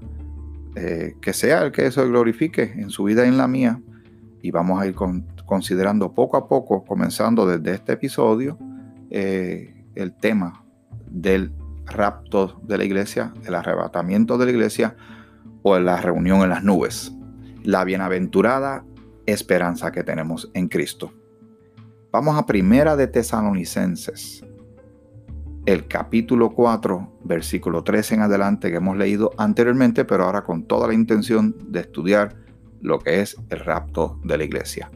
eh, 0.75 1.15
que 1.19 1.33
sea 1.33 1.63
el 1.63 1.71
que 1.71 1.87
eso 1.87 2.07
glorifique 2.07 2.61
en 2.61 2.91
su 2.91 3.05
vida 3.05 3.25
y 3.25 3.29
en 3.29 3.37
la 3.37 3.47
mía. 3.47 3.81
Y 4.43 4.51
vamos 4.51 4.79
a 4.79 4.85
ir 4.85 4.93
considerando 5.47 6.13
poco 6.13 6.37
a 6.37 6.47
poco, 6.47 6.85
comenzando 6.85 7.47
desde 7.47 7.73
este 7.73 7.93
episodio, 7.93 8.59
eh, 9.09 9.83
el 9.95 10.13
tema 10.13 10.63
del 11.09 11.53
rapto 11.87 12.61
de 12.61 12.77
la 12.77 12.83
iglesia, 12.83 13.33
el 13.47 13.55
arrebatamiento 13.55 14.37
de 14.37 14.45
la 14.45 14.51
iglesia 14.51 14.95
o 15.63 15.79
la 15.79 15.99
reunión 15.99 16.41
en 16.41 16.49
las 16.49 16.63
nubes. 16.63 17.11
La 17.63 17.83
bienaventurada 17.83 18.85
esperanza 19.25 19.91
que 19.91 20.03
tenemos 20.03 20.51
en 20.53 20.67
Cristo. 20.67 21.11
Vamos 22.11 22.37
a 22.37 22.45
Primera 22.45 22.95
de 22.95 23.07
Tesalonicenses, 23.07 24.45
el 25.65 25.87
capítulo 25.87 26.51
4, 26.51 27.19
versículo 27.23 27.83
13 27.83 28.15
en 28.15 28.21
adelante 28.21 28.69
que 28.69 28.77
hemos 28.77 28.97
leído 28.97 29.31
anteriormente, 29.37 30.03
pero 30.03 30.25
ahora 30.25 30.43
con 30.43 30.63
toda 30.63 30.87
la 30.87 30.93
intención 30.93 31.55
de 31.67 31.79
estudiar 31.79 32.35
lo 32.81 32.99
que 32.99 33.21
es 33.21 33.37
el 33.49 33.59
rapto 33.59 34.19
de 34.23 34.37
la 34.37 34.43
iglesia. 34.43 34.91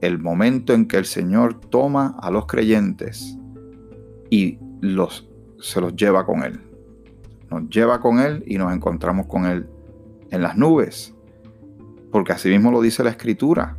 El 0.00 0.18
momento 0.18 0.72
en 0.72 0.86
que 0.86 0.98
el 0.98 1.04
Señor 1.04 1.58
toma 1.58 2.16
a 2.20 2.30
los 2.30 2.46
creyentes 2.46 3.36
y 4.30 4.58
los, 4.80 5.28
se 5.58 5.80
los 5.80 5.96
lleva 5.96 6.24
con 6.24 6.44
Él. 6.44 6.60
Nos 7.50 7.68
lleva 7.70 8.00
con 8.00 8.20
Él 8.20 8.44
y 8.46 8.56
nos 8.56 8.72
encontramos 8.72 9.26
con 9.26 9.46
Él 9.46 9.66
en 10.30 10.42
las 10.42 10.56
nubes. 10.56 11.12
Porque 12.12 12.32
así 12.32 12.48
mismo 12.50 12.70
lo 12.70 12.80
dice 12.80 13.02
la 13.02 13.10
Escritura. 13.10 13.78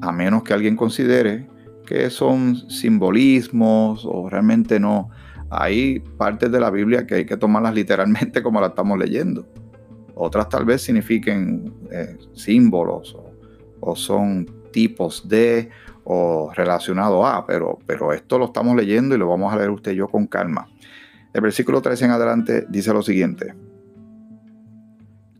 A 0.00 0.10
menos 0.10 0.42
que 0.42 0.54
alguien 0.54 0.76
considere 0.76 1.46
que 1.86 2.10
son 2.10 2.56
simbolismos 2.70 4.04
o 4.04 4.28
realmente 4.28 4.78
no. 4.80 5.10
Hay 5.50 6.00
partes 6.00 6.50
de 6.50 6.60
la 6.60 6.70
Biblia 6.70 7.06
que 7.06 7.16
hay 7.16 7.26
que 7.26 7.36
tomarlas 7.36 7.74
literalmente 7.74 8.42
como 8.42 8.60
la 8.60 8.68
estamos 8.68 8.98
leyendo. 8.98 9.46
Otras 10.14 10.48
tal 10.48 10.64
vez 10.64 10.82
signifiquen 10.82 11.72
eh, 11.90 12.16
símbolos 12.34 13.16
o, 13.80 13.96
son 13.96 14.46
tipos 14.72 15.28
de 15.28 15.70
o 16.04 16.50
relacionados 16.54 17.24
a, 17.26 17.44
pero, 17.46 17.78
pero 17.86 18.12
esto 18.12 18.38
lo 18.38 18.46
estamos 18.46 18.76
leyendo 18.76 19.14
y 19.14 19.18
lo 19.18 19.28
vamos 19.28 19.52
a 19.52 19.56
leer 19.56 19.70
usted 19.70 19.92
y 19.92 19.96
yo 19.96 20.08
con 20.08 20.26
calma. 20.26 20.68
El 21.32 21.40
versículo 21.40 21.80
13 21.80 22.06
en 22.06 22.10
adelante 22.10 22.66
dice 22.68 22.92
lo 22.92 23.02
siguiente. 23.02 23.54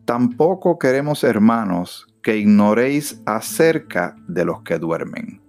Tampoco 0.05 0.77
queremos, 0.77 1.23
hermanos, 1.23 2.07
que 2.21 2.37
ignoréis 2.37 3.21
acerca 3.25 4.15
de 4.27 4.45
los 4.45 4.61
que 4.63 4.79
duermen 4.79 5.42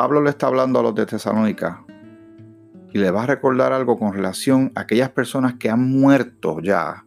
Pablo 0.00 0.22
le 0.22 0.30
está 0.30 0.46
hablando 0.46 0.78
a 0.78 0.82
los 0.84 0.94
de 0.94 1.06
Tesalónica 1.06 1.84
y 2.92 2.98
le 2.98 3.10
va 3.10 3.24
a 3.24 3.26
recordar 3.26 3.72
algo 3.72 3.98
con 3.98 4.12
relación 4.12 4.70
a 4.76 4.82
aquellas 4.82 5.10
personas 5.10 5.54
que 5.54 5.70
han 5.70 5.90
muerto 5.90 6.60
ya 6.60 7.04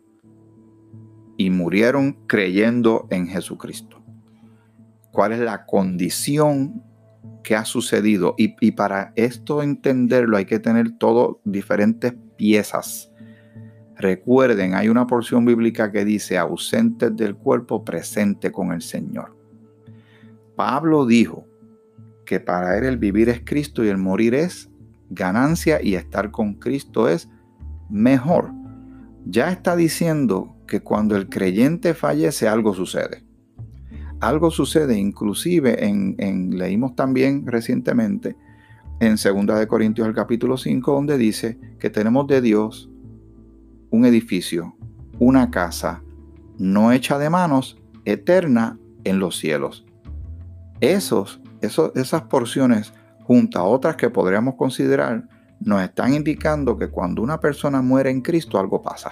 y 1.37 1.49
murieron 1.51 2.17
creyendo 2.27 3.07
en 3.09 3.27
Jesucristo. 3.27 4.03
¿Cuál 5.13 5.31
es 5.31 5.39
la 5.39 5.65
condición 5.65 6.83
que 7.45 7.55
ha 7.55 7.63
sucedido? 7.63 8.35
Y, 8.37 8.71
para 8.73 9.13
esto 9.15 9.63
entenderlo 9.63 10.35
hay 10.35 10.43
que 10.43 10.59
tener 10.59 10.97
todo 10.97 11.39
diferentes 11.45 12.13
piezas. 12.35 13.09
Recuerden, 13.95 14.75
hay 14.75 14.89
una 14.89 15.07
porción 15.07 15.45
bíblica 15.45 15.93
que 15.93 16.03
dice 16.03 16.37
ausentes 16.37 17.15
del 17.15 17.37
cuerpo, 17.37 17.85
presente 17.85 18.51
con 18.51 18.73
el 18.73 18.81
Señor. 18.81 19.37
Pablo 20.57 21.05
dijo, 21.05 21.47
que 22.31 22.39
para 22.39 22.77
él 22.77 22.85
el 22.85 22.97
vivir 22.97 23.27
es 23.27 23.41
Cristo 23.43 23.83
y 23.83 23.89
el 23.89 23.97
morir 23.97 24.33
es 24.35 24.69
ganancia 25.09 25.83
y 25.83 25.95
estar 25.95 26.31
con 26.31 26.53
Cristo 26.53 27.09
es 27.09 27.27
mejor. 27.89 28.53
Ya 29.25 29.51
está 29.51 29.75
diciendo 29.75 30.55
que 30.65 30.79
cuando 30.79 31.17
el 31.17 31.27
creyente 31.27 31.93
fallece 31.93 32.47
algo 32.47 32.73
sucede. 32.73 33.25
Algo 34.21 34.49
sucede, 34.49 34.97
inclusive 34.97 35.85
en, 35.85 36.57
leímos 36.57 36.95
también 36.95 37.45
recientemente 37.45 38.37
en 39.01 39.15
2 39.17 39.59
de 39.59 39.67
Corintios 39.67 40.07
el 40.07 40.15
capítulo 40.15 40.55
5 40.55 40.89
donde 40.89 41.17
dice 41.17 41.59
que 41.79 41.89
tenemos 41.89 42.27
de 42.27 42.39
Dios 42.39 42.89
un 43.89 44.05
edificio, 44.05 44.77
una 45.19 45.51
casa 45.51 46.01
no 46.57 46.93
hecha 46.93 47.19
de 47.19 47.29
manos, 47.29 47.77
eterna 48.05 48.79
en 49.03 49.19
los 49.19 49.37
cielos. 49.37 49.85
Esos 50.79 51.40
esas 51.61 52.21
porciones, 52.23 52.93
junto 53.23 53.59
a 53.59 53.63
otras 53.63 53.95
que 53.95 54.09
podríamos 54.09 54.55
considerar, 54.55 55.27
nos 55.59 55.81
están 55.81 56.13
indicando 56.13 56.77
que 56.77 56.89
cuando 56.89 57.21
una 57.21 57.39
persona 57.39 57.81
muere 57.81 58.09
en 58.09 58.21
Cristo 58.21 58.59
algo 58.59 58.81
pasa. 58.81 59.11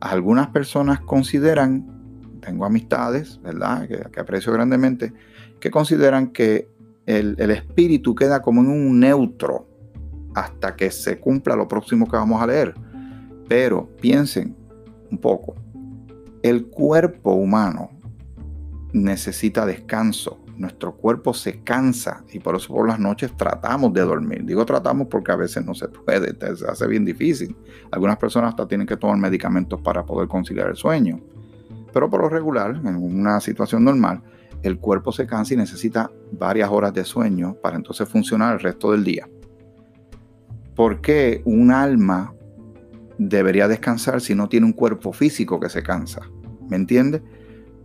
Algunas 0.00 0.48
personas 0.48 1.00
consideran, 1.00 2.38
tengo 2.40 2.66
amistades, 2.66 3.40
¿verdad? 3.42 3.88
Que, 3.88 4.20
aprecio 4.20 4.52
grandemente, 4.52 5.12
que 5.58 5.70
consideran 5.70 6.28
que 6.28 6.68
el, 7.06 7.34
el, 7.38 7.50
espíritu 7.50 8.14
queda 8.14 8.42
como 8.42 8.60
en 8.60 8.68
un 8.68 9.00
neutro 9.00 9.68
hasta 10.34 10.76
que 10.76 10.90
se 10.90 11.18
cumpla 11.18 11.56
lo 11.56 11.66
próximo 11.66 12.06
que 12.06 12.16
vamos 12.16 12.42
a 12.42 12.46
leer. 12.46 12.74
Pero 13.48 13.88
piensen 14.00 14.54
un 15.10 15.18
poco, 15.18 15.54
el 16.42 16.66
cuerpo 16.66 17.32
humano 17.32 17.90
necesita 18.92 19.64
descanso, 19.64 20.38
nuestro 20.56 20.94
cuerpo 20.96 21.34
se 21.34 21.60
cansa 21.62 22.24
y 22.32 22.40
por 22.40 22.56
eso 22.56 22.72
por 22.72 22.88
las 22.88 22.98
noches 22.98 23.36
tratamos 23.36 23.92
de 23.92 24.00
dormir. 24.02 24.44
Digo 24.44 24.64
tratamos 24.64 25.08
porque 25.08 25.32
a 25.32 25.36
veces 25.36 25.64
no 25.64 25.74
se 25.74 25.88
puede, 25.88 26.34
se 26.56 26.66
hace 26.66 26.86
bien 26.86 27.04
difícil. 27.04 27.56
Algunas 27.90 28.16
personas 28.16 28.50
hasta 28.50 28.66
tienen 28.66 28.86
que 28.86 28.96
tomar 28.96 29.18
medicamentos 29.18 29.80
para 29.80 30.04
poder 30.04 30.28
conciliar 30.28 30.68
el 30.68 30.76
sueño. 30.76 31.20
Pero 31.92 32.10
por 32.10 32.22
lo 32.22 32.28
regular, 32.28 32.80
en 32.84 32.96
una 32.96 33.40
situación 33.40 33.84
normal, 33.84 34.22
el 34.62 34.78
cuerpo 34.78 35.12
se 35.12 35.26
cansa 35.26 35.54
y 35.54 35.56
necesita 35.56 36.10
varias 36.32 36.70
horas 36.70 36.92
de 36.92 37.04
sueño 37.04 37.56
para 37.62 37.76
entonces 37.76 38.08
funcionar 38.08 38.54
el 38.54 38.60
resto 38.60 38.92
del 38.92 39.04
día. 39.04 39.28
¿Por 40.74 41.00
qué 41.00 41.42
un 41.44 41.70
alma 41.70 42.34
debería 43.18 43.68
descansar 43.68 44.20
si 44.20 44.34
no 44.34 44.48
tiene 44.48 44.66
un 44.66 44.72
cuerpo 44.72 45.12
físico 45.12 45.58
que 45.60 45.68
se 45.68 45.82
cansa? 45.82 46.22
¿Me 46.68 46.76
entiende? 46.76 47.22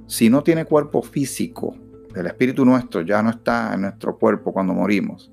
Si 0.07 0.29
no 0.29 0.43
tiene 0.43 0.65
cuerpo 0.65 1.01
físico, 1.01 1.75
el 2.15 2.25
espíritu 2.27 2.65
nuestro 2.65 3.01
ya 3.01 3.21
no 3.21 3.29
está 3.29 3.73
en 3.73 3.81
nuestro 3.81 4.17
cuerpo 4.17 4.53
cuando 4.53 4.73
morimos 4.73 5.31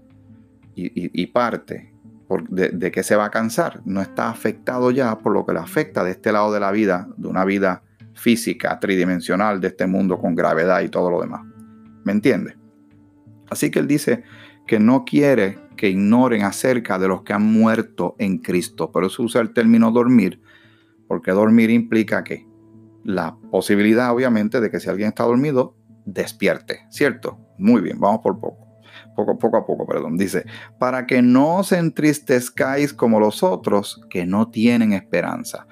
y, 0.75 1.27
parte 1.27 1.93
de, 2.51 2.91
que 2.93 3.03
se 3.03 3.17
va 3.17 3.27
a 3.27 3.31
cansar, 3.31 3.81
no 3.85 4.01
está 4.01 4.31
afectado 4.31 4.91
ya 4.93 5.19
por 5.19 5.33
lo 5.33 5.45
que 5.45 5.53
le 5.53 5.59
afecta 5.59 6.05
de 6.05 6.13
este 6.13 6.31
lado 6.31 6.53
de 6.53 6.61
la 6.61 6.71
vida, 6.71 7.09
de 7.17 7.27
una 7.27 7.45
vida 7.45 7.83
física, 8.15 8.79
tridimensional 8.79 9.61
de 9.61 9.69
este 9.69 9.87
mundo 9.87 10.19
con 10.19 10.37
gravedad 10.37 10.81
y 10.83 10.89
todo 10.89 11.11
lo 11.11 11.21
demás. 11.21 11.43
¿Me 12.05 12.13
entiende? 12.13 12.57
Así 13.51 13.71
que 13.71 13.81
él 13.81 13.89
dice 13.89 14.23
que 14.67 14.79
no 14.79 15.05
quiere 15.05 15.59
que 15.77 15.89
ignoren 15.89 16.43
acerca 16.43 16.99
de 16.99 17.09
los 17.09 17.23
que 17.23 17.33
han 17.33 17.45
muerto 17.45 18.15
en 18.19 18.39
Cristo. 18.39 18.93
Por 18.93 19.05
eso 19.05 19.23
usa 19.23 19.41
el 19.41 19.53
término 19.53 19.91
dormir, 19.91 20.41
porque 21.07 21.33
dormir 21.33 21.71
implica 21.71 22.23
que 22.23 22.47
la 23.05 23.37
posibilidad, 23.51 24.13
obviamente, 24.13 24.61
de 24.61 24.71
que 24.71 24.81
si 24.81 24.91
alguien 24.91 25.09
está 25.09 25.25
dormido, 25.25 25.78
despierte, 26.13 26.87
¿cierto? 26.91 27.39
Muy 27.59 27.81
bien, 27.81 27.99
vamos 28.01 28.21
por 28.21 28.39
poco. 28.41 28.67
Poco, 29.15 29.57
a 29.57 29.67
poco, 29.67 29.87
perdón. 29.87 30.17
Dice, 30.17 30.45
para 30.79 31.07
que 31.07 31.23
no 31.23 31.57
os 31.57 31.73
entristezcáis 31.73 32.93
como 32.93 33.19
los 33.19 33.43
otros 33.43 34.01
que 34.09 34.27
no 34.27 34.49
tienen 34.49 34.93
esperanza. 34.93 35.67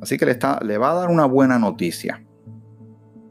Así 0.00 0.18
que 0.18 0.26
le, 0.26 0.32
está, 0.32 0.60
le 0.62 0.76
va 0.76 0.90
a 0.90 0.94
dar 0.94 1.10
una 1.10 1.24
buena 1.24 1.58
noticia. 1.58 2.22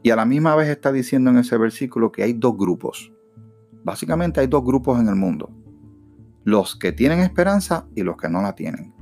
Y 0.02 0.10
a 0.10 0.16
la 0.16 0.24
misma 0.24 0.54
vez 0.56 0.68
está 0.68 0.92
diciendo 0.92 1.30
en 1.30 1.38
ese 1.38 1.56
versículo 1.58 2.12
que 2.12 2.22
hay 2.22 2.32
dos 2.32 2.56
grupos. 2.56 3.12
Básicamente 3.84 4.40
hay 4.40 4.48
dos 4.48 4.64
grupos 4.64 5.00
en 5.00 5.08
el 5.08 5.16
mundo. 5.16 5.50
Los 6.44 6.76
que 6.76 6.92
tienen 6.92 7.20
esperanza 7.20 7.86
y 7.94 8.02
los 8.02 8.16
que 8.16 8.28
no 8.28 8.42
la 8.42 8.54
tienen. 8.54 8.92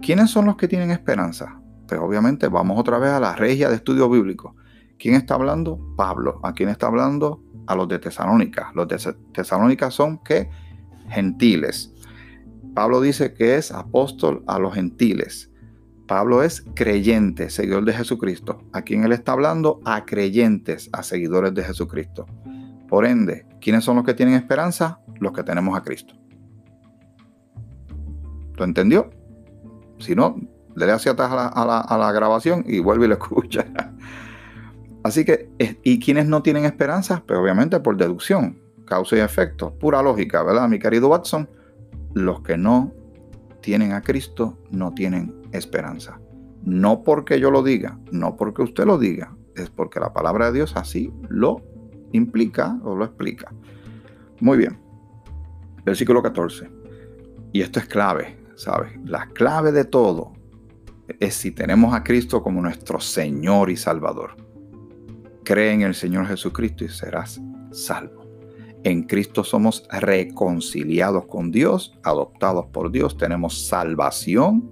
¿Quiénes 0.00 0.30
son 0.30 0.46
los 0.46 0.56
que 0.56 0.68
tienen 0.68 0.90
esperanza? 0.90 1.60
Pues 1.86 2.00
obviamente 2.00 2.48
vamos 2.48 2.78
otra 2.78 2.98
vez 2.98 3.10
a 3.10 3.20
la 3.20 3.34
regia 3.34 3.68
de 3.68 3.76
estudio 3.76 4.08
bíblico. 4.08 4.56
¿Quién 5.00 5.14
está 5.14 5.34
hablando? 5.34 5.80
Pablo. 5.96 6.40
¿A 6.42 6.52
quién 6.52 6.68
está 6.68 6.86
hablando? 6.86 7.42
A 7.66 7.74
los 7.74 7.88
de 7.88 7.98
Tesalónica. 7.98 8.70
Los 8.74 8.86
de 8.86 8.98
Tesalónica 9.32 9.90
son 9.90 10.18
que 10.18 10.50
gentiles. 11.08 11.94
Pablo 12.74 13.00
dice 13.00 13.32
que 13.32 13.56
es 13.56 13.72
apóstol 13.72 14.44
a 14.46 14.58
los 14.58 14.74
gentiles. 14.74 15.50
Pablo 16.06 16.42
es 16.42 16.64
creyente, 16.74 17.48
seguidor 17.48 17.86
de 17.86 17.94
Jesucristo. 17.94 18.62
¿A 18.72 18.82
quién 18.82 19.02
él 19.04 19.12
está 19.12 19.32
hablando? 19.32 19.80
A 19.86 20.04
creyentes, 20.04 20.90
a 20.92 21.02
seguidores 21.02 21.54
de 21.54 21.64
Jesucristo. 21.64 22.26
Por 22.86 23.06
ende, 23.06 23.46
¿quiénes 23.60 23.84
son 23.84 23.96
los 23.96 24.04
que 24.04 24.14
tienen 24.14 24.34
esperanza? 24.34 25.00
Los 25.18 25.32
que 25.32 25.42
tenemos 25.42 25.78
a 25.78 25.82
Cristo. 25.82 26.14
¿Lo 28.54 28.64
entendió? 28.64 29.08
Si 29.98 30.14
no, 30.14 30.36
le 30.76 30.90
hacia 30.92 31.12
atrás 31.12 31.30
a 31.32 31.64
la, 31.64 31.78
a 31.78 31.96
la 31.98 32.12
grabación 32.12 32.64
y 32.66 32.80
vuelve 32.80 33.06
y 33.06 33.08
lo 33.08 33.14
escucha. 33.20 33.64
Así 35.02 35.24
que, 35.24 35.48
¿y 35.82 35.98
quiénes 35.98 36.26
no 36.26 36.42
tienen 36.42 36.64
esperanza? 36.64 37.22
Pues 37.26 37.38
obviamente 37.38 37.80
por 37.80 37.96
deducción, 37.96 38.60
causa 38.84 39.16
y 39.16 39.20
efecto, 39.20 39.72
pura 39.78 40.02
lógica, 40.02 40.42
¿verdad, 40.42 40.68
mi 40.68 40.78
querido 40.78 41.08
Watson? 41.08 41.48
Los 42.12 42.42
que 42.42 42.58
no 42.58 42.92
tienen 43.60 43.92
a 43.92 44.02
Cristo 44.02 44.58
no 44.70 44.92
tienen 44.92 45.34
esperanza. 45.52 46.20
No 46.62 47.02
porque 47.02 47.40
yo 47.40 47.50
lo 47.50 47.62
diga, 47.62 47.98
no 48.10 48.36
porque 48.36 48.62
usted 48.62 48.84
lo 48.84 48.98
diga, 48.98 49.34
es 49.56 49.70
porque 49.70 50.00
la 50.00 50.12
palabra 50.12 50.46
de 50.46 50.58
Dios 50.58 50.74
así 50.76 51.12
lo 51.28 51.62
implica 52.12 52.78
o 52.82 52.94
lo 52.94 53.04
explica. 53.04 53.52
Muy 54.40 54.58
bien. 54.58 54.78
Versículo 55.84 56.22
14. 56.22 56.70
Y 57.52 57.62
esto 57.62 57.78
es 57.78 57.86
clave, 57.86 58.38
¿sabes? 58.54 58.92
La 59.04 59.26
clave 59.28 59.72
de 59.72 59.84
todo 59.84 60.32
es 61.18 61.34
si 61.34 61.50
tenemos 61.50 61.94
a 61.94 62.04
Cristo 62.04 62.42
como 62.42 62.60
nuestro 62.60 63.00
Señor 63.00 63.70
y 63.70 63.76
Salvador. 63.76 64.36
Cree 65.44 65.72
en 65.72 65.82
el 65.82 65.94
Señor 65.94 66.26
Jesucristo 66.26 66.84
y 66.84 66.88
serás 66.88 67.40
salvo. 67.70 68.20
En 68.82 69.02
Cristo 69.02 69.44
somos 69.44 69.86
reconciliados 69.90 71.26
con 71.26 71.50
Dios, 71.50 71.98
adoptados 72.02 72.66
por 72.66 72.90
Dios, 72.90 73.16
tenemos 73.18 73.66
salvación, 73.66 74.70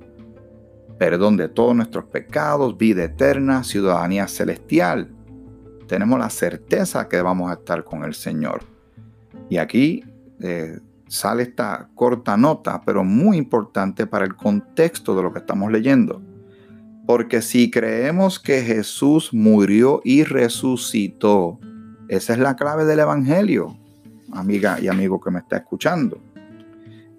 perdón 0.98 1.36
de 1.36 1.48
todos 1.48 1.76
nuestros 1.76 2.04
pecados, 2.06 2.78
vida 2.78 3.04
eterna, 3.04 3.64
ciudadanía 3.64 4.26
celestial. 4.26 5.10
Tenemos 5.86 6.18
la 6.18 6.30
certeza 6.30 7.08
que 7.08 7.20
vamos 7.20 7.50
a 7.50 7.54
estar 7.54 7.84
con 7.84 8.02
el 8.04 8.14
Señor. 8.14 8.62
Y 9.50 9.58
aquí 9.58 10.04
eh, 10.40 10.78
sale 11.06 11.42
esta 11.42 11.88
corta 11.94 12.36
nota, 12.36 12.82
pero 12.84 13.04
muy 13.04 13.36
importante 13.36 14.06
para 14.06 14.24
el 14.24 14.36
contexto 14.36 15.14
de 15.14 15.22
lo 15.22 15.32
que 15.32 15.40
estamos 15.40 15.70
leyendo. 15.70 16.22
Porque 17.08 17.40
si 17.40 17.70
creemos 17.70 18.38
que 18.38 18.60
Jesús 18.60 19.32
murió 19.32 20.02
y 20.04 20.24
resucitó, 20.24 21.58
esa 22.08 22.34
es 22.34 22.38
la 22.38 22.54
clave 22.54 22.84
del 22.84 22.98
Evangelio 22.98 23.78
amiga 24.32 24.78
y 24.78 24.88
amigo 24.88 25.18
que 25.18 25.30
me 25.30 25.38
está 25.38 25.56
escuchando. 25.56 26.20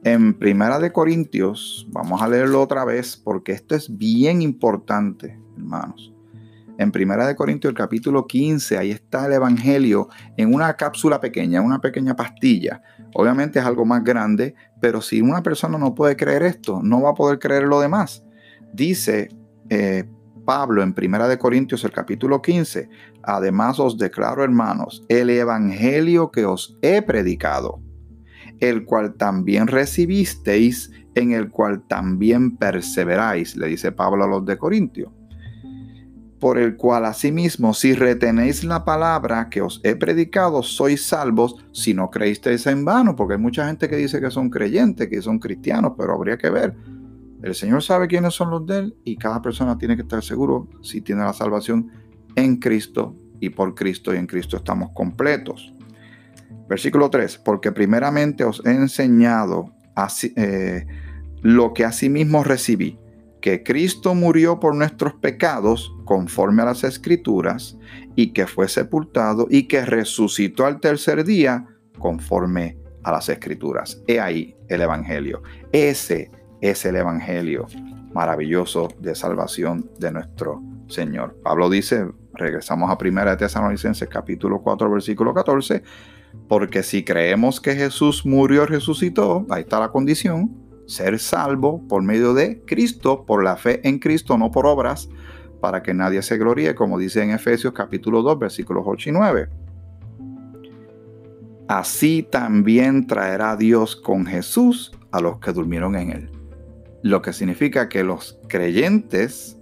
En 0.04 0.36
Primera 0.36 0.78
de 0.78 0.92
Corintios, 0.92 1.88
vamos 1.90 2.22
a 2.22 2.28
leerlo 2.28 2.62
otra 2.62 2.86
vez 2.86 3.18
porque 3.18 3.52
esto 3.52 3.74
es 3.74 3.98
bien 3.98 4.44
importante, 4.44 5.40
hermanos. 5.58 6.14
En 6.78 6.92
Primera 6.92 7.26
de 7.26 7.36
Corintios, 7.36 7.72
el 7.72 7.76
capítulo 7.76 8.28
15, 8.28 8.78
ahí 8.78 8.92
está 8.92 9.26
el 9.26 9.34
Evangelio 9.34 10.08
en 10.38 10.54
una 10.54 10.76
cápsula 10.76 11.20
pequeña, 11.20 11.62
una 11.62 11.82
pequeña 11.82 12.16
pastilla. 12.16 12.84
Obviamente 13.16 13.58
es 13.58 13.66
algo 13.66 13.86
más 13.86 14.04
grande, 14.04 14.54
pero 14.80 15.02
si 15.02 15.20
una 15.20 15.42
persona 15.42 15.80
no 15.80 15.96
puede 15.96 16.16
creer 16.16 16.44
esto, 16.44 16.80
no 16.84 17.02
va 17.02 17.10
a 17.10 17.16
poder 17.16 17.40
creer 17.40 17.64
lo 17.64 17.82
demás. 17.82 18.24
Dice 18.72 19.30
eh, 19.70 20.06
Pablo 20.46 20.82
en 20.82 20.94
Primera 20.94 21.28
de 21.28 21.38
Corintios 21.38 21.84
el 21.84 21.92
capítulo 21.92 22.42
15, 22.42 22.90
además 23.22 23.80
os 23.80 24.00
declaro 24.00 24.44
hermanos, 24.44 25.06
el 25.08 25.30
evangelio 25.30 26.32
que 26.32 26.46
os 26.46 26.76
he 26.82 27.04
predicado, 27.04 27.82
el 28.60 28.84
cual 28.84 29.14
también 29.14 29.68
recibisteis, 29.68 30.92
en 31.14 31.34
el 31.34 31.50
cual 31.50 31.86
también 31.88 32.58
perseveráis, 32.58 33.56
le 33.56 33.68
dice 33.68 33.92
Pablo 33.92 34.24
a 34.24 34.28
los 34.28 34.46
de 34.46 34.58
Corintio. 34.58 35.14
Por 36.40 36.58
el 36.58 36.78
cual 36.78 37.06
asimismo, 37.06 37.74
si 37.76 37.94
retenéis 37.94 38.64
la 38.64 38.86
palabra 38.86 39.50
que 39.50 39.62
os 39.62 39.82
he 39.84 39.96
predicado, 39.96 40.64
sois 40.64 41.06
salvos 41.06 41.64
si 41.74 41.94
no 41.94 42.10
creísteis 42.10 42.66
en 42.66 42.86
vano, 42.86 43.16
porque 43.16 43.34
hay 43.34 43.40
mucha 43.40 43.68
gente 43.68 43.88
que 43.88 43.98
dice 43.98 44.20
que 44.20 44.32
son 44.32 44.50
creyentes, 44.50 45.10
que 45.10 45.22
son 45.22 45.38
cristianos, 45.38 45.94
pero 45.96 46.16
habría 46.16 46.38
que 46.38 46.50
ver 46.50 46.76
el 47.42 47.56
Señor 47.56 47.82
sabe 47.84 48.08
quiénes 48.08 48.34
son 48.34 48.50
los 48.50 48.66
de 48.66 48.80
Él 48.80 48.96
y 49.04 49.16
cada 49.16 49.42
persona 49.42 49.78
tiene 49.78 49.96
que 49.96 50.02
estar 50.02 50.24
seguro 50.24 50.68
si 50.82 51.02
tiene 51.02 51.22
la 51.22 51.34
salvación 51.34 51.92
en 52.36 52.58
Cristo 52.58 53.16
y 53.40 53.50
por 53.50 53.76
Cristo 53.76 54.14
y 54.14 54.18
en 54.18 54.28
Cristo 54.28 54.58
estamos 54.58 54.92
completos. 54.94 55.74
Versículo 56.68 57.10
3, 57.10 57.38
porque 57.40 57.72
primeramente 57.72 58.44
os 58.44 58.62
he 58.66 58.72
enseñado 58.72 59.74
así, 59.96 60.34
eh, 60.36 60.86
lo 61.42 61.74
que 61.74 61.86
asimismo 61.86 62.44
recibí, 62.44 63.00
que 63.42 63.64
Cristo 63.64 64.14
murió 64.14 64.60
por 64.60 64.76
nuestros 64.76 65.14
pecados 65.16 65.96
conforme 66.06 66.62
a 66.62 66.66
las 66.66 66.84
escrituras 66.84 67.78
y 68.16 68.34
que 68.34 68.48
fue 68.48 68.68
sepultado 68.68 69.48
y 69.50 69.68
que 69.68 69.86
resucitó 69.86 70.66
al 70.66 70.82
tercer 70.82 71.24
día 71.24 71.66
conforme 71.98 72.78
a 73.04 73.14
las 73.14 73.30
escrituras. 73.30 74.02
He 74.08 74.20
ahí 74.20 74.56
el 74.68 74.82
Evangelio. 74.82 75.42
Ese 75.72 76.32
es 76.62 76.86
el 76.86 76.96
Evangelio 76.96 77.68
maravilloso 78.14 78.90
de 79.00 79.16
salvación 79.16 79.90
de 80.00 80.12
nuestro 80.12 80.62
Señor. 80.88 81.36
Pablo 81.44 81.70
dice, 81.70 82.08
regresamos 82.34 82.90
a 82.90 82.98
1 83.00 83.26
de 83.26 83.38
Tesalonicenses 83.38 84.08
capítulo 84.10 84.62
4 84.62 84.92
versículo 84.92 85.34
14, 85.34 85.84
porque 86.48 86.84
si 86.84 87.04
creemos 87.04 87.62
que 87.62 87.76
Jesús 87.76 88.26
murió 88.26 88.64
y 88.64 88.68
resucitó, 88.68 89.46
ahí 89.50 89.62
está 89.62 89.80
la 89.80 89.90
condición, 89.90 90.52
ser 90.88 91.20
salvo 91.20 91.88
por 91.88 92.02
medio 92.02 92.34
de 92.34 92.64
Cristo, 92.66 93.26
por 93.26 93.44
la 93.44 93.56
fe 93.56 93.88
en 93.88 94.00
Cristo, 94.00 94.38
no 94.38 94.50
por 94.50 94.66
obras, 94.66 95.10
para 95.62 95.84
que 95.84 95.94
nadie 95.94 96.22
se 96.22 96.38
gloríe, 96.38 96.74
como 96.74 96.98
dice 96.98 97.22
en 97.22 97.32
Efesios 97.32 97.74
capítulo 97.74 98.22
2 98.22 98.40
versículos 98.40 98.84
8 98.86 99.10
y 99.10 99.14
9. 99.14 99.50
Así 101.68 102.28
también 102.30 103.06
traerá 103.06 103.56
Dios 103.56 103.96
con 103.96 104.26
Jesús 104.26 104.92
a 105.12 105.20
los 105.20 105.40
que 105.40 105.52
durmieron 105.52 105.96
en 105.96 106.12
él 106.12 106.39
lo 107.02 107.22
que 107.22 107.34
significa 107.34 107.90
que 107.90 108.04
los 108.04 108.40
creyentes 108.48 109.58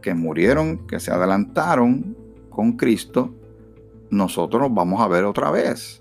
que 0.00 0.14
murieron, 0.14 0.86
que 0.86 1.00
se 1.00 1.10
adelantaron 1.10 2.16
con 2.50 2.72
Cristo, 2.76 3.34
nosotros 4.10 4.62
nos 4.62 4.74
vamos 4.74 5.00
a 5.00 5.08
ver 5.08 5.24
otra 5.24 5.50
vez. 5.50 6.00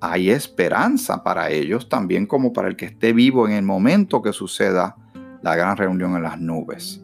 Hay 0.00 0.30
esperanza 0.30 1.22
para 1.24 1.50
ellos 1.50 1.88
también 1.88 2.26
como 2.26 2.52
para 2.52 2.68
el 2.68 2.76
que 2.76 2.86
esté 2.86 3.12
vivo 3.12 3.48
en 3.48 3.54
el 3.54 3.64
momento 3.64 4.22
que 4.22 4.32
suceda 4.32 4.96
la 5.42 5.56
gran 5.56 5.76
reunión 5.76 6.14
en 6.16 6.22
las 6.22 6.40
nubes. 6.40 7.02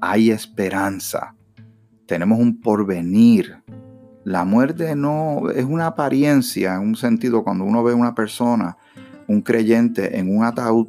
Hay 0.00 0.30
esperanza. 0.30 1.34
tenemos 2.06 2.38
un 2.38 2.60
porvenir. 2.60 3.62
La 4.24 4.44
muerte 4.44 4.96
no 4.96 5.50
es 5.50 5.64
una 5.64 5.88
apariencia, 5.88 6.74
en 6.74 6.80
un 6.80 6.96
sentido, 6.96 7.44
cuando 7.44 7.64
uno 7.64 7.82
ve 7.82 7.92
a 7.92 7.96
una 7.96 8.14
persona, 8.14 8.76
un 9.26 9.42
creyente 9.42 10.18
en 10.18 10.34
un 10.34 10.44
ataúd, 10.44 10.88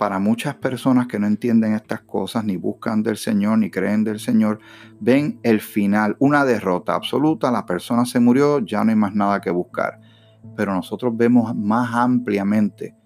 para 0.00 0.18
muchas 0.18 0.54
personas 0.54 1.08
que 1.08 1.18
no 1.18 1.26
entienden 1.26 1.74
estas 1.74 2.00
cosas, 2.00 2.42
ni 2.42 2.56
buscan 2.56 3.02
del 3.02 3.18
Señor, 3.18 3.58
ni 3.58 3.70
creen 3.70 4.02
del 4.02 4.18
Señor, 4.18 4.58
ven 4.98 5.38
el 5.42 5.60
final, 5.60 6.16
una 6.20 6.42
derrota 6.46 6.94
absoluta, 6.94 7.50
la 7.50 7.66
persona 7.66 8.06
se 8.06 8.18
murió, 8.18 8.60
ya 8.60 8.82
no 8.82 8.88
hay 8.88 8.96
más 8.96 9.14
nada 9.14 9.42
que 9.42 9.50
buscar. 9.50 10.00
Pero 10.56 10.72
nosotros 10.72 11.14
vemos 11.14 11.54
más 11.54 11.94
ampliamente, 11.94 12.96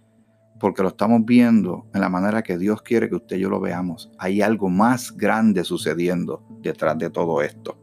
porque 0.61 0.85
lo 0.85 0.91
estamos 0.91 1.25
viendo 1.25 1.85
en 1.93 2.01
la 2.01 2.09
manera 2.09 2.45
que 2.45 2.57
Dios 2.57 2.81
quiere 2.81 3.09
que 3.09 3.17
usted 3.17 3.39
y 3.39 3.41
yo 3.41 3.51
lo 3.51 3.59
veamos. 3.59 4.13
Hay 4.17 4.41
algo 4.41 4.69
más 4.69 5.17
grande 5.17 5.65
sucediendo 5.65 6.47
detrás 6.63 6.97
de 6.97 7.11
todo 7.11 7.43
esto 7.43 7.77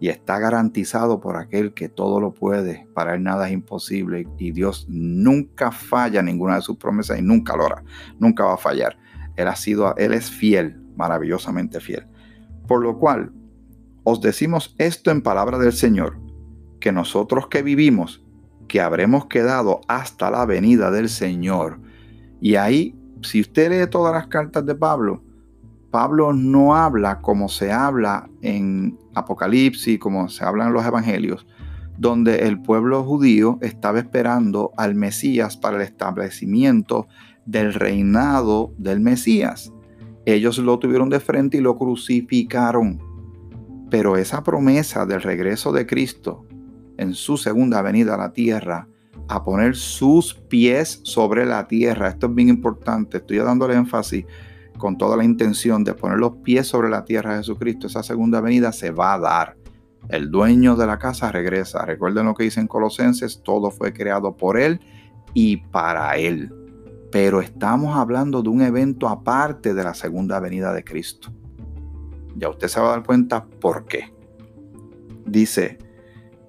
y 0.00 0.08
está 0.08 0.38
garantizado 0.38 1.20
por 1.20 1.36
aquel 1.36 1.72
que 1.72 1.88
todo 1.88 2.20
lo 2.20 2.34
puede. 2.34 2.86
Para 2.94 3.14
él 3.14 3.22
nada 3.22 3.48
es 3.48 3.54
imposible 3.54 4.26
y 4.38 4.50
Dios 4.50 4.86
nunca 4.88 5.70
falla 5.70 6.22
ninguna 6.22 6.56
de 6.56 6.62
sus 6.62 6.76
promesas 6.76 7.18
y 7.18 7.22
nunca 7.22 7.56
lo 7.56 7.66
hará, 7.66 7.84
nunca 8.18 8.44
va 8.44 8.54
a 8.54 8.58
fallar. 8.58 8.98
Él 9.36 9.48
ha 9.48 9.56
sido, 9.56 9.94
él 9.96 10.12
es 10.12 10.30
fiel, 10.30 10.80
maravillosamente 10.96 11.80
fiel. 11.80 12.06
Por 12.66 12.82
lo 12.82 12.98
cual, 12.98 13.32
os 14.04 14.20
decimos 14.20 14.74
esto 14.78 15.10
en 15.10 15.22
palabra 15.22 15.58
del 15.58 15.72
Señor, 15.72 16.18
que 16.80 16.92
nosotros 16.92 17.48
que 17.48 17.62
vivimos, 17.62 18.24
que 18.68 18.80
habremos 18.80 19.26
quedado 19.26 19.80
hasta 19.88 20.30
la 20.30 20.44
venida 20.46 20.90
del 20.90 21.08
Señor. 21.08 21.80
Y 22.40 22.56
ahí, 22.56 22.94
si 23.22 23.40
usted 23.40 23.70
lee 23.70 23.90
todas 23.90 24.14
las 24.14 24.26
cartas 24.26 24.64
de 24.66 24.74
Pablo, 24.74 25.22
Pablo 25.90 26.32
no 26.32 26.74
habla 26.74 27.20
como 27.20 27.48
se 27.48 27.72
habla 27.72 28.28
en 28.42 28.98
Apocalipsis, 29.14 29.98
como 29.98 30.28
se 30.28 30.44
habla 30.44 30.66
en 30.66 30.72
los 30.72 30.84
Evangelios, 30.84 31.46
donde 31.98 32.46
el 32.46 32.60
pueblo 32.60 33.04
judío 33.04 33.58
estaba 33.60 33.98
esperando 33.98 34.72
al 34.76 34.94
Mesías 34.94 35.56
para 35.56 35.76
el 35.76 35.82
establecimiento 35.82 37.06
del 37.46 37.74
reinado 37.74 38.72
del 38.78 39.00
Mesías. 39.00 39.72
Ellos 40.26 40.58
lo 40.58 40.78
tuvieron 40.78 41.10
de 41.10 41.20
frente 41.20 41.58
y 41.58 41.60
lo 41.60 41.76
crucificaron. 41.76 43.00
Pero 43.90 44.16
esa 44.16 44.42
promesa 44.42 45.06
del 45.06 45.22
regreso 45.22 45.72
de 45.72 45.86
Cristo 45.86 46.46
en 46.96 47.14
su 47.14 47.36
segunda 47.36 47.82
venida 47.82 48.14
a 48.14 48.18
la 48.18 48.32
tierra, 48.32 48.88
a 49.28 49.44
poner 49.44 49.76
sus 49.76 50.34
pies 50.34 51.00
sobre 51.04 51.46
la 51.46 51.66
tierra, 51.66 52.08
esto 52.08 52.26
es 52.26 52.34
bien 52.34 52.48
importante, 52.48 53.18
estoy 53.18 53.38
dándole 53.38 53.74
énfasis 53.74 54.24
con 54.78 54.98
toda 54.98 55.16
la 55.16 55.24
intención 55.24 55.84
de 55.84 55.94
poner 55.94 56.18
los 56.18 56.36
pies 56.36 56.66
sobre 56.66 56.90
la 56.90 57.04
tierra 57.04 57.32
de 57.32 57.38
Jesucristo, 57.38 57.86
esa 57.86 58.02
segunda 58.02 58.40
venida 58.40 58.72
se 58.72 58.90
va 58.90 59.14
a 59.14 59.18
dar. 59.18 59.56
El 60.08 60.30
dueño 60.30 60.76
de 60.76 60.86
la 60.86 60.98
casa 60.98 61.32
regresa. 61.32 61.84
Recuerden 61.84 62.26
lo 62.26 62.34
que 62.34 62.44
dice 62.44 62.60
en 62.60 62.66
Colosenses, 62.66 63.42
todo 63.42 63.70
fue 63.70 63.92
creado 63.92 64.36
por 64.36 64.58
Él 64.58 64.80
y 65.32 65.58
para 65.58 66.16
Él. 66.16 66.52
Pero 67.10 67.40
estamos 67.40 67.96
hablando 67.96 68.42
de 68.42 68.48
un 68.48 68.60
evento 68.60 69.08
aparte 69.08 69.72
de 69.72 69.84
la 69.84 69.94
segunda 69.94 70.40
venida 70.40 70.72
de 70.72 70.84
Cristo. 70.84 71.32
Ya 72.36 72.48
usted 72.48 72.68
se 72.68 72.80
va 72.80 72.88
a 72.88 72.90
dar 72.96 73.04
cuenta 73.04 73.46
por 73.46 73.86
qué. 73.86 74.12
Dice, 75.24 75.78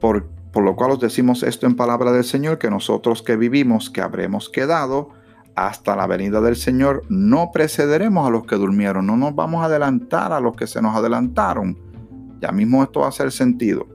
por, 0.02 0.28
por 0.52 0.64
lo 0.64 0.76
cual 0.76 0.92
os 0.92 1.00
decimos 1.00 1.44
esto 1.44 1.68
en 1.68 1.76
palabra 1.76 2.12
del 2.12 2.24
Señor, 2.24 2.58
que 2.58 2.70
nosotros 2.70 3.22
que 3.22 3.38
vivimos, 3.38 3.90
que 3.90 4.02
habremos 4.02 4.50
quedado, 4.50 5.10
hasta 5.56 5.96
la 5.96 6.06
venida 6.06 6.42
del 6.42 6.56
Señor, 6.56 7.04
no 7.10 7.52
precederemos 7.52 8.28
a 8.28 8.30
los 8.30 8.46
que 8.46 8.56
durmieron, 8.56 9.08
no 9.08 9.16
nos 9.16 9.34
vamos 9.34 9.62
a 9.62 9.66
adelantar 9.66 10.34
a 10.34 10.40
los 10.40 10.56
que 10.56 10.68
se 10.68 10.82
nos 10.82 10.96
adelantaron. 10.96 11.78
Ya 12.42 12.52
mismo 12.52 12.84
esto 12.84 13.00
va 13.02 13.08
a 13.08 13.10
hacer 13.10 13.32
sentido. 13.32 13.88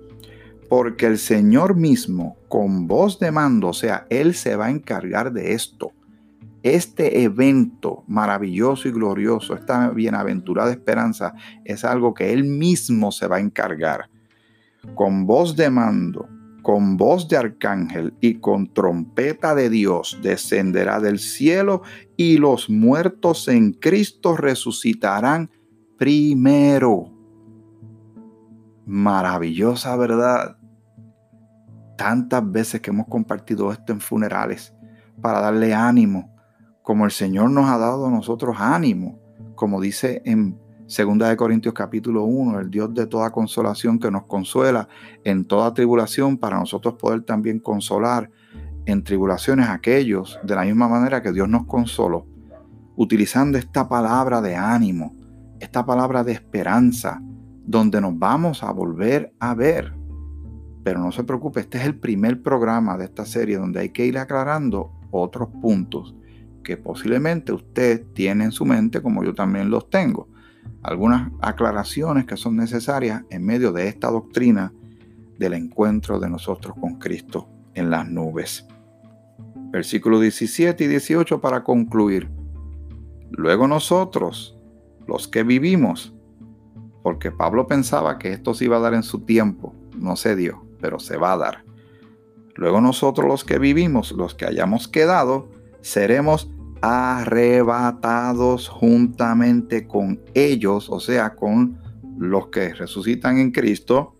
Porque 0.68 1.06
el 1.06 1.18
Señor 1.18 1.74
mismo, 1.76 2.36
con 2.48 2.86
voz 2.86 3.18
de 3.18 3.30
mando, 3.30 3.68
o 3.68 3.72
sea, 3.72 4.06
Él 4.08 4.34
se 4.34 4.56
va 4.56 4.66
a 4.66 4.70
encargar 4.70 5.32
de 5.32 5.52
esto. 5.52 5.92
Este 6.62 7.22
evento 7.22 8.04
maravilloso 8.06 8.88
y 8.88 8.92
glorioso, 8.92 9.54
esta 9.54 9.90
bienaventurada 9.90 10.70
esperanza, 10.70 11.34
es 11.64 11.84
algo 11.84 12.14
que 12.14 12.32
Él 12.32 12.44
mismo 12.44 13.12
se 13.12 13.26
va 13.26 13.36
a 13.36 13.40
encargar. 13.40 14.08
Con 14.94 15.26
voz 15.26 15.56
de 15.56 15.70
mando, 15.70 16.28
con 16.70 16.96
voz 16.96 17.26
de 17.26 17.36
arcángel 17.36 18.14
y 18.20 18.34
con 18.34 18.72
trompeta 18.72 19.56
de 19.56 19.68
Dios 19.68 20.20
descenderá 20.22 21.00
del 21.00 21.18
cielo 21.18 21.82
y 22.16 22.38
los 22.38 22.70
muertos 22.70 23.48
en 23.48 23.72
Cristo 23.72 24.36
resucitarán 24.36 25.50
primero. 25.98 27.10
Maravillosa 28.86 29.96
verdad. 29.96 30.58
Tantas 31.98 32.48
veces 32.52 32.80
que 32.80 32.90
hemos 32.90 33.08
compartido 33.08 33.72
esto 33.72 33.92
en 33.92 34.00
funerales 34.00 34.72
para 35.20 35.40
darle 35.40 35.74
ánimo, 35.74 36.32
como 36.82 37.04
el 37.04 37.10
Señor 37.10 37.50
nos 37.50 37.68
ha 37.68 37.78
dado 37.78 38.06
a 38.06 38.10
nosotros 38.12 38.54
ánimo, 38.60 39.18
como 39.56 39.80
dice 39.80 40.22
en 40.24 40.56
Segunda 40.90 41.28
de 41.28 41.36
Corintios 41.36 41.72
capítulo 41.72 42.24
1, 42.24 42.58
el 42.58 42.68
Dios 42.68 42.92
de 42.92 43.06
toda 43.06 43.30
consolación 43.30 44.00
que 44.00 44.10
nos 44.10 44.24
consuela 44.24 44.88
en 45.22 45.44
toda 45.44 45.72
tribulación 45.72 46.36
para 46.36 46.58
nosotros 46.58 46.94
poder 46.94 47.22
también 47.22 47.60
consolar 47.60 48.28
en 48.86 49.04
tribulaciones 49.04 49.68
aquellos 49.68 50.40
de 50.42 50.56
la 50.56 50.64
misma 50.64 50.88
manera 50.88 51.22
que 51.22 51.30
Dios 51.30 51.48
nos 51.48 51.64
consoló, 51.66 52.26
utilizando 52.96 53.56
esta 53.56 53.88
palabra 53.88 54.40
de 54.40 54.56
ánimo, 54.56 55.14
esta 55.60 55.86
palabra 55.86 56.24
de 56.24 56.32
esperanza, 56.32 57.22
donde 57.22 58.00
nos 58.00 58.18
vamos 58.18 58.64
a 58.64 58.72
volver 58.72 59.32
a 59.38 59.54
ver. 59.54 59.94
Pero 60.82 60.98
no 60.98 61.12
se 61.12 61.22
preocupe, 61.22 61.60
este 61.60 61.78
es 61.78 61.84
el 61.84 62.00
primer 62.00 62.42
programa 62.42 62.96
de 62.98 63.04
esta 63.04 63.24
serie 63.26 63.58
donde 63.58 63.78
hay 63.78 63.90
que 63.90 64.06
ir 64.06 64.18
aclarando 64.18 64.90
otros 65.12 65.50
puntos 65.62 66.16
que 66.64 66.76
posiblemente 66.76 67.52
usted 67.52 68.06
tiene 68.12 68.42
en 68.42 68.50
su 68.50 68.64
mente 68.64 69.00
como 69.00 69.22
yo 69.22 69.36
también 69.36 69.70
los 69.70 69.88
tengo 69.88 70.29
algunas 70.82 71.30
aclaraciones 71.40 72.26
que 72.26 72.36
son 72.36 72.56
necesarias 72.56 73.22
en 73.30 73.44
medio 73.44 73.72
de 73.72 73.88
esta 73.88 74.10
doctrina 74.10 74.72
del 75.38 75.54
encuentro 75.54 76.18
de 76.18 76.28
nosotros 76.28 76.74
con 76.80 76.98
Cristo 76.98 77.48
en 77.74 77.90
las 77.90 78.08
nubes. 78.08 78.66
Versículos 79.70 80.20
17 80.20 80.84
y 80.84 80.86
18 80.88 81.40
para 81.40 81.62
concluir. 81.62 82.30
Luego 83.30 83.68
nosotros, 83.68 84.58
los 85.06 85.28
que 85.28 85.42
vivimos, 85.42 86.14
porque 87.02 87.30
Pablo 87.30 87.66
pensaba 87.66 88.18
que 88.18 88.32
esto 88.32 88.54
se 88.54 88.64
iba 88.64 88.76
a 88.76 88.80
dar 88.80 88.94
en 88.94 89.02
su 89.02 89.20
tiempo, 89.20 89.74
no 89.96 90.16
se 90.16 90.36
dio, 90.36 90.66
pero 90.80 90.98
se 90.98 91.16
va 91.16 91.32
a 91.32 91.38
dar. 91.38 91.64
Luego 92.56 92.80
nosotros 92.80 93.26
los 93.26 93.44
que 93.44 93.58
vivimos, 93.58 94.12
los 94.12 94.34
que 94.34 94.44
hayamos 94.44 94.88
quedado, 94.88 95.48
seremos 95.80 96.50
arrebatados 96.80 98.68
juntamente 98.68 99.86
con 99.86 100.20
ellos, 100.34 100.88
o 100.88 101.00
sea, 101.00 101.34
con 101.34 101.78
los 102.18 102.48
que 102.48 102.74
resucitan 102.74 103.38
en 103.38 103.50
Cristo, 103.50 104.14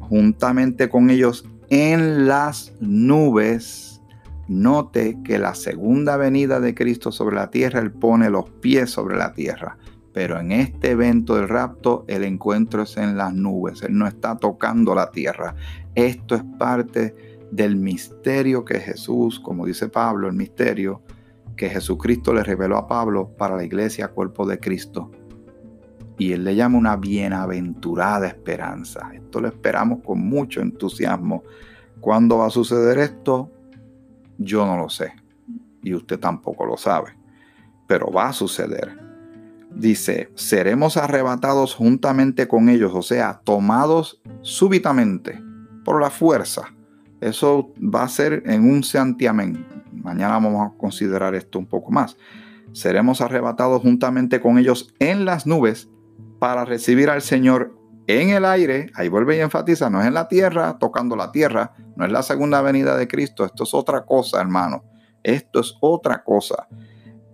juntamente 0.00 0.88
con 0.88 1.10
ellos 1.10 1.46
en 1.70 2.26
las 2.26 2.72
nubes. 2.80 4.00
Note 4.48 5.18
que 5.24 5.38
la 5.38 5.54
segunda 5.54 6.16
venida 6.16 6.58
de 6.58 6.74
Cristo 6.74 7.12
sobre 7.12 7.36
la 7.36 7.50
tierra, 7.50 7.80
Él 7.80 7.92
pone 7.92 8.30
los 8.30 8.48
pies 8.48 8.90
sobre 8.90 9.18
la 9.18 9.34
tierra. 9.34 9.76
Pero 10.14 10.40
en 10.40 10.52
este 10.52 10.92
evento 10.92 11.36
del 11.36 11.48
rapto, 11.48 12.06
el 12.08 12.24
encuentro 12.24 12.82
es 12.82 12.96
en 12.96 13.18
las 13.18 13.34
nubes. 13.34 13.82
Él 13.82 13.96
no 13.96 14.06
está 14.06 14.36
tocando 14.38 14.94
la 14.94 15.10
tierra. 15.10 15.54
Esto 15.94 16.34
es 16.34 16.42
parte 16.58 17.14
del 17.50 17.76
misterio 17.76 18.64
que 18.64 18.80
Jesús, 18.80 19.38
como 19.38 19.66
dice 19.66 19.88
Pablo, 19.88 20.28
el 20.28 20.34
misterio 20.34 21.02
que 21.58 21.68
Jesucristo 21.68 22.32
le 22.32 22.42
reveló 22.42 22.78
a 22.78 22.86
Pablo 22.86 23.36
para 23.36 23.56
la 23.56 23.64
iglesia 23.64 24.08
cuerpo 24.08 24.46
de 24.46 24.58
Cristo. 24.58 25.10
Y 26.16 26.32
él 26.32 26.44
le 26.44 26.54
llama 26.54 26.78
una 26.78 26.96
bienaventurada 26.96 28.28
esperanza. 28.28 29.10
Esto 29.12 29.40
lo 29.40 29.48
esperamos 29.48 29.98
con 30.02 30.20
mucho 30.20 30.62
entusiasmo. 30.62 31.42
¿Cuándo 32.00 32.38
va 32.38 32.46
a 32.46 32.50
suceder 32.50 32.98
esto? 32.98 33.50
Yo 34.38 34.64
no 34.64 34.78
lo 34.78 34.88
sé. 34.88 35.12
Y 35.82 35.94
usted 35.94 36.18
tampoco 36.18 36.64
lo 36.64 36.76
sabe. 36.76 37.16
Pero 37.86 38.10
va 38.10 38.28
a 38.28 38.32
suceder. 38.32 38.96
Dice, 39.74 40.30
seremos 40.34 40.96
arrebatados 40.96 41.74
juntamente 41.74 42.48
con 42.48 42.68
ellos, 42.68 42.92
o 42.94 43.02
sea, 43.02 43.40
tomados 43.44 44.20
súbitamente 44.40 45.40
por 45.84 46.00
la 46.00 46.10
fuerza. 46.10 46.62
Eso 47.20 47.72
va 47.82 48.04
a 48.04 48.08
ser 48.08 48.44
en 48.46 48.68
un 48.68 48.82
santiamén, 48.82 49.77
Mañana 49.92 50.38
vamos 50.38 50.66
a 50.66 50.76
considerar 50.76 51.34
esto 51.34 51.58
un 51.58 51.66
poco 51.66 51.90
más. 51.90 52.16
Seremos 52.72 53.20
arrebatados 53.20 53.82
juntamente 53.82 54.40
con 54.40 54.58
ellos 54.58 54.94
en 54.98 55.24
las 55.24 55.46
nubes 55.46 55.88
para 56.38 56.64
recibir 56.64 57.10
al 57.10 57.22
Señor 57.22 57.76
en 58.06 58.30
el 58.30 58.44
aire. 58.44 58.90
Ahí 58.94 59.08
vuelve 59.08 59.36
y 59.36 59.40
enfatiza, 59.40 59.90
no 59.90 60.00
es 60.00 60.06
en 60.06 60.14
la 60.14 60.28
tierra, 60.28 60.78
tocando 60.78 61.16
la 61.16 61.30
tierra, 61.30 61.74
no 61.96 62.04
es 62.04 62.12
la 62.12 62.22
segunda 62.22 62.60
venida 62.62 62.96
de 62.96 63.06
Cristo. 63.06 63.44
Esto 63.44 63.64
es 63.64 63.74
otra 63.74 64.04
cosa, 64.04 64.40
hermano. 64.40 64.84
Esto 65.22 65.60
es 65.60 65.74
otra 65.80 66.24
cosa. 66.24 66.68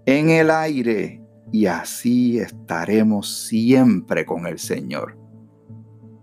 En 0.06 0.30
el 0.30 0.50
aire. 0.50 1.20
Y 1.52 1.66
así 1.66 2.38
estaremos 2.38 3.46
siempre 3.46 4.26
con 4.26 4.46
el 4.46 4.58
Señor. 4.58 5.16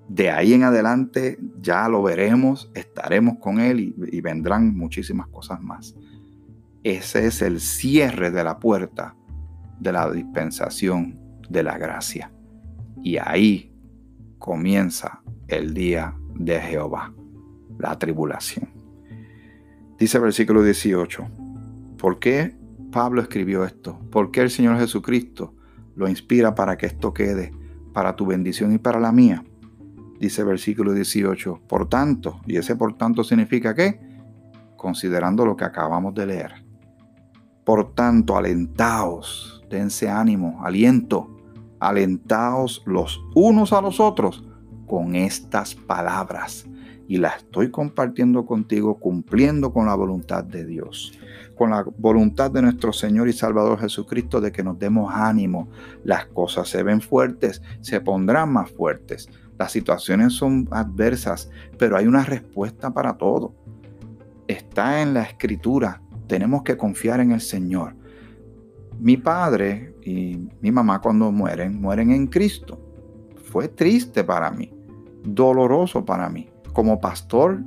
De 0.09 0.29
ahí 0.29 0.53
en 0.53 0.63
adelante 0.63 1.37
ya 1.61 1.87
lo 1.87 2.03
veremos, 2.03 2.69
estaremos 2.73 3.37
con 3.39 3.61
Él 3.61 3.79
y, 3.79 3.95
y 4.11 4.19
vendrán 4.19 4.75
muchísimas 4.75 5.27
cosas 5.27 5.61
más. 5.61 5.95
Ese 6.83 7.27
es 7.27 7.43
el 7.43 7.59
cierre 7.59 8.31
de 8.31 8.43
la 8.43 8.57
puerta 8.57 9.15
de 9.79 9.91
la 9.91 10.09
dispensación 10.09 11.19
de 11.47 11.61
la 11.61 11.77
gracia. 11.77 12.31
Y 13.03 13.17
ahí 13.17 13.71
comienza 14.39 15.21
el 15.47 15.73
día 15.73 16.15
de 16.35 16.59
Jehová, 16.59 17.13
la 17.77 17.99
tribulación. 17.99 18.69
Dice 19.99 20.17
el 20.17 20.23
versículo 20.23 20.63
18, 20.63 21.27
¿por 21.97 22.17
qué 22.17 22.55
Pablo 22.91 23.21
escribió 23.21 23.63
esto? 23.63 23.99
¿Por 24.09 24.31
qué 24.31 24.41
el 24.41 24.49
Señor 24.49 24.79
Jesucristo 24.79 25.53
lo 25.95 26.09
inspira 26.09 26.55
para 26.55 26.77
que 26.77 26.87
esto 26.87 27.13
quede 27.13 27.51
para 27.93 28.15
tu 28.15 28.25
bendición 28.25 28.73
y 28.73 28.79
para 28.79 28.99
la 28.99 29.11
mía? 29.11 29.43
Dice 30.19 30.41
el 30.41 30.47
versículo 30.47 30.93
18, 30.93 31.61
por 31.67 31.89
tanto, 31.89 32.41
y 32.47 32.57
ese 32.57 32.75
por 32.75 32.97
tanto 32.97 33.23
significa 33.23 33.75
que, 33.75 33.99
considerando 34.77 35.45
lo 35.45 35.55
que 35.55 35.65
acabamos 35.65 36.15
de 36.15 36.25
leer, 36.25 36.70
por 37.71 37.93
tanto, 37.93 38.35
alentaos, 38.35 39.63
dense 39.69 40.09
ánimo, 40.09 40.59
aliento, 40.61 41.29
alentaos 41.79 42.83
los 42.85 43.23
unos 43.33 43.71
a 43.71 43.79
los 43.79 44.01
otros 44.01 44.43
con 44.85 45.15
estas 45.15 45.73
palabras. 45.73 46.65
Y 47.07 47.15
las 47.15 47.37
estoy 47.37 47.71
compartiendo 47.71 48.45
contigo, 48.45 48.99
cumpliendo 48.99 49.71
con 49.71 49.85
la 49.85 49.95
voluntad 49.95 50.43
de 50.43 50.65
Dios, 50.65 51.17
con 51.55 51.69
la 51.69 51.85
voluntad 51.97 52.51
de 52.51 52.61
nuestro 52.61 52.91
Señor 52.91 53.29
y 53.29 53.31
Salvador 53.31 53.79
Jesucristo 53.79 54.41
de 54.41 54.51
que 54.51 54.63
nos 54.63 54.77
demos 54.77 55.09
ánimo. 55.15 55.69
Las 56.03 56.25
cosas 56.25 56.67
se 56.67 56.83
ven 56.83 56.99
fuertes, 56.99 57.61
se 57.79 58.01
pondrán 58.01 58.51
más 58.51 58.69
fuertes. 58.69 59.29
Las 59.57 59.71
situaciones 59.71 60.33
son 60.33 60.67
adversas, 60.71 61.49
pero 61.77 61.95
hay 61.95 62.05
una 62.05 62.25
respuesta 62.25 62.93
para 62.93 63.13
todo. 63.13 63.55
Está 64.49 65.01
en 65.01 65.13
la 65.13 65.23
escritura 65.23 66.01
tenemos 66.31 66.63
que 66.63 66.77
confiar 66.77 67.19
en 67.19 67.33
el 67.33 67.41
Señor. 67.41 67.93
Mi 69.01 69.17
padre 69.17 69.93
y 70.01 70.47
mi 70.61 70.71
mamá 70.71 71.01
cuando 71.01 71.29
mueren, 71.29 71.81
mueren 71.81 72.09
en 72.11 72.27
Cristo. 72.27 72.79
Fue 73.51 73.67
triste 73.67 74.23
para 74.23 74.49
mí, 74.49 74.73
doloroso 75.25 76.05
para 76.05 76.29
mí. 76.29 76.49
Como 76.71 77.01
pastor 77.01 77.59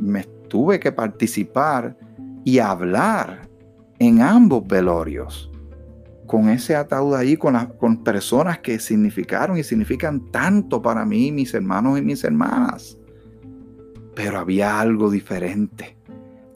me 0.00 0.24
tuve 0.48 0.80
que 0.80 0.90
participar 0.90 1.96
y 2.42 2.58
hablar 2.58 3.48
en 4.00 4.20
ambos 4.20 4.66
velorios. 4.66 5.48
Con 6.26 6.48
ese 6.48 6.74
ataúd 6.74 7.14
ahí, 7.14 7.36
con, 7.36 7.54
con 7.78 8.02
personas 8.02 8.58
que 8.58 8.80
significaron 8.80 9.58
y 9.58 9.62
significan 9.62 10.28
tanto 10.32 10.82
para 10.82 11.04
mí, 11.04 11.30
mis 11.30 11.54
hermanos 11.54 12.00
y 12.00 12.02
mis 12.02 12.24
hermanas. 12.24 12.98
Pero 14.16 14.40
había 14.40 14.80
algo 14.80 15.08
diferente 15.08 15.97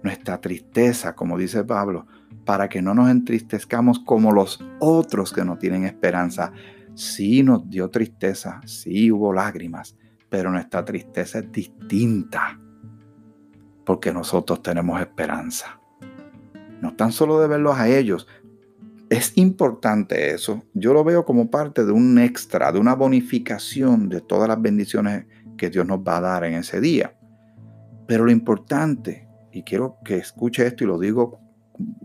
nuestra 0.03 0.41
tristeza, 0.41 1.15
como 1.15 1.39
dice 1.39 1.65
Pablo, 1.65 2.07
para 2.45 2.69
que 2.69 2.83
no 2.83 2.95
nos 2.95 3.11
entristezcamos 3.11 4.01
como 4.01 4.33
los 4.33 4.65
otros 4.81 5.33
que 5.33 5.45
no 5.45 5.59
tienen 5.59 5.85
esperanza. 5.85 6.53
Sí 6.95 7.43
nos 7.43 7.69
dio 7.71 7.89
tristeza, 7.89 8.61
sí 8.67 9.11
hubo 9.11 9.33
lágrimas, 9.33 9.97
pero 10.29 10.51
nuestra 10.51 10.85
tristeza 10.85 11.39
es 11.39 11.53
distinta, 11.53 12.61
porque 13.85 14.13
nosotros 14.13 14.63
tenemos 14.63 15.01
esperanza. 15.01 15.81
No 16.81 16.95
tan 16.97 17.13
solo 17.13 17.41
de 17.41 17.49
verlos 17.49 17.79
a 17.79 17.89
ellos, 17.89 18.27
es 19.09 19.37
importante 19.37 20.33
eso. 20.35 20.65
Yo 20.75 20.95
lo 20.95 21.05
veo 21.05 21.25
como 21.25 21.51
parte 21.51 21.85
de 21.85 21.93
un 21.93 22.19
extra, 22.19 22.73
de 22.73 22.79
una 22.79 22.95
bonificación 22.95 24.09
de 24.09 24.21
todas 24.21 24.49
las 24.49 24.61
bendiciones 24.61 25.27
que 25.57 25.71
Dios 25.71 25.87
nos 25.87 26.01
va 26.01 26.17
a 26.17 26.21
dar 26.23 26.45
en 26.45 26.55
ese 26.55 26.81
día. 26.81 27.15
Pero 28.07 28.25
lo 28.25 28.33
importante 28.33 29.29
y 29.53 29.63
quiero 29.63 29.99
que 30.05 30.17
escuche 30.17 30.67
esto 30.67 30.85
y 30.85 30.87
lo 30.87 30.99
digo 30.99 31.39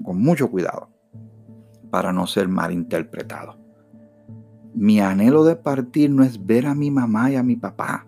con 0.04 0.22
mucho 0.22 0.50
cuidado 0.50 0.90
para 1.90 2.12
no 2.12 2.28
ser 2.28 2.48
malinterpretado. 2.48 3.58
Mi 4.74 5.00
anhelo 5.00 5.44
de 5.44 5.56
partir 5.56 6.12
no 6.12 6.24
es 6.24 6.46
ver 6.46 6.68
a 6.68 6.76
mi 6.76 6.92
mamá 6.92 7.32
y 7.32 7.36
a 7.36 7.44
mi 7.44 7.56
papá. 7.56 8.06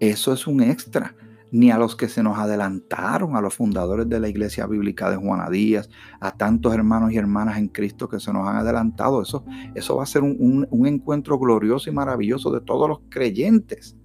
Eso 0.00 0.32
es 0.32 0.46
un 0.46 0.62
extra. 0.62 1.14
Ni 1.50 1.70
a 1.70 1.78
los 1.78 1.96
que 1.96 2.08
se 2.08 2.22
nos 2.22 2.38
adelantaron, 2.38 3.34
a 3.34 3.40
los 3.40 3.54
fundadores 3.54 4.06
de 4.06 4.20
la 4.20 4.28
iglesia 4.28 4.66
bíblica 4.66 5.10
de 5.10 5.16
Juana 5.16 5.48
Díaz, 5.48 5.88
a 6.20 6.30
tantos 6.30 6.74
hermanos 6.74 7.10
y 7.12 7.16
hermanas 7.16 7.56
en 7.56 7.68
Cristo 7.68 8.06
que 8.06 8.20
se 8.20 8.32
nos 8.34 8.46
han 8.46 8.56
adelantado. 8.56 9.22
Eso, 9.22 9.44
eso 9.74 9.96
va 9.96 10.02
a 10.02 10.06
ser 10.06 10.22
un, 10.22 10.66
un 10.70 10.86
encuentro 10.86 11.38
glorioso 11.38 11.88
y 11.88 11.94
maravilloso 11.94 12.50
de 12.52 12.60
todos 12.60 12.86
los 12.88 13.00
creyentes. 13.08 13.96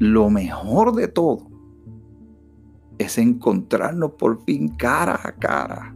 Lo 0.00 0.28
mejor 0.28 0.94
de 0.96 1.06
todo 1.06 1.53
es 2.98 3.18
encontrarnos 3.18 4.12
por 4.12 4.42
fin 4.44 4.68
cara 4.68 5.20
a 5.22 5.32
cara. 5.32 5.94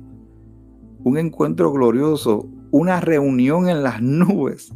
Un 1.04 1.18
encuentro 1.18 1.72
glorioso, 1.72 2.48
una 2.70 3.00
reunión 3.00 3.68
en 3.68 3.82
las 3.82 4.02
nubes 4.02 4.72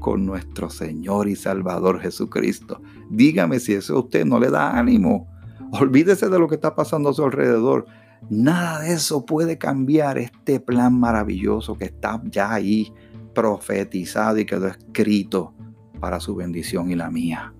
con 0.00 0.24
nuestro 0.24 0.70
Señor 0.70 1.28
y 1.28 1.36
Salvador 1.36 2.00
Jesucristo. 2.00 2.80
Dígame 3.10 3.60
si 3.60 3.74
eso 3.74 3.96
a 3.96 4.00
usted 4.00 4.24
no 4.24 4.38
le 4.38 4.50
da 4.50 4.78
ánimo. 4.78 5.28
Olvídese 5.72 6.28
de 6.28 6.38
lo 6.38 6.48
que 6.48 6.54
está 6.54 6.74
pasando 6.74 7.10
a 7.10 7.14
su 7.14 7.24
alrededor. 7.24 7.86
Nada 8.30 8.80
de 8.80 8.92
eso 8.92 9.24
puede 9.26 9.58
cambiar 9.58 10.18
este 10.18 10.60
plan 10.60 10.98
maravilloso 10.98 11.76
que 11.76 11.86
está 11.86 12.22
ya 12.24 12.52
ahí 12.52 12.92
profetizado 13.34 14.38
y 14.38 14.46
quedó 14.46 14.68
escrito 14.68 15.54
para 16.00 16.20
su 16.20 16.34
bendición 16.34 16.90
y 16.90 16.94
la 16.94 17.10
mía. 17.10 17.52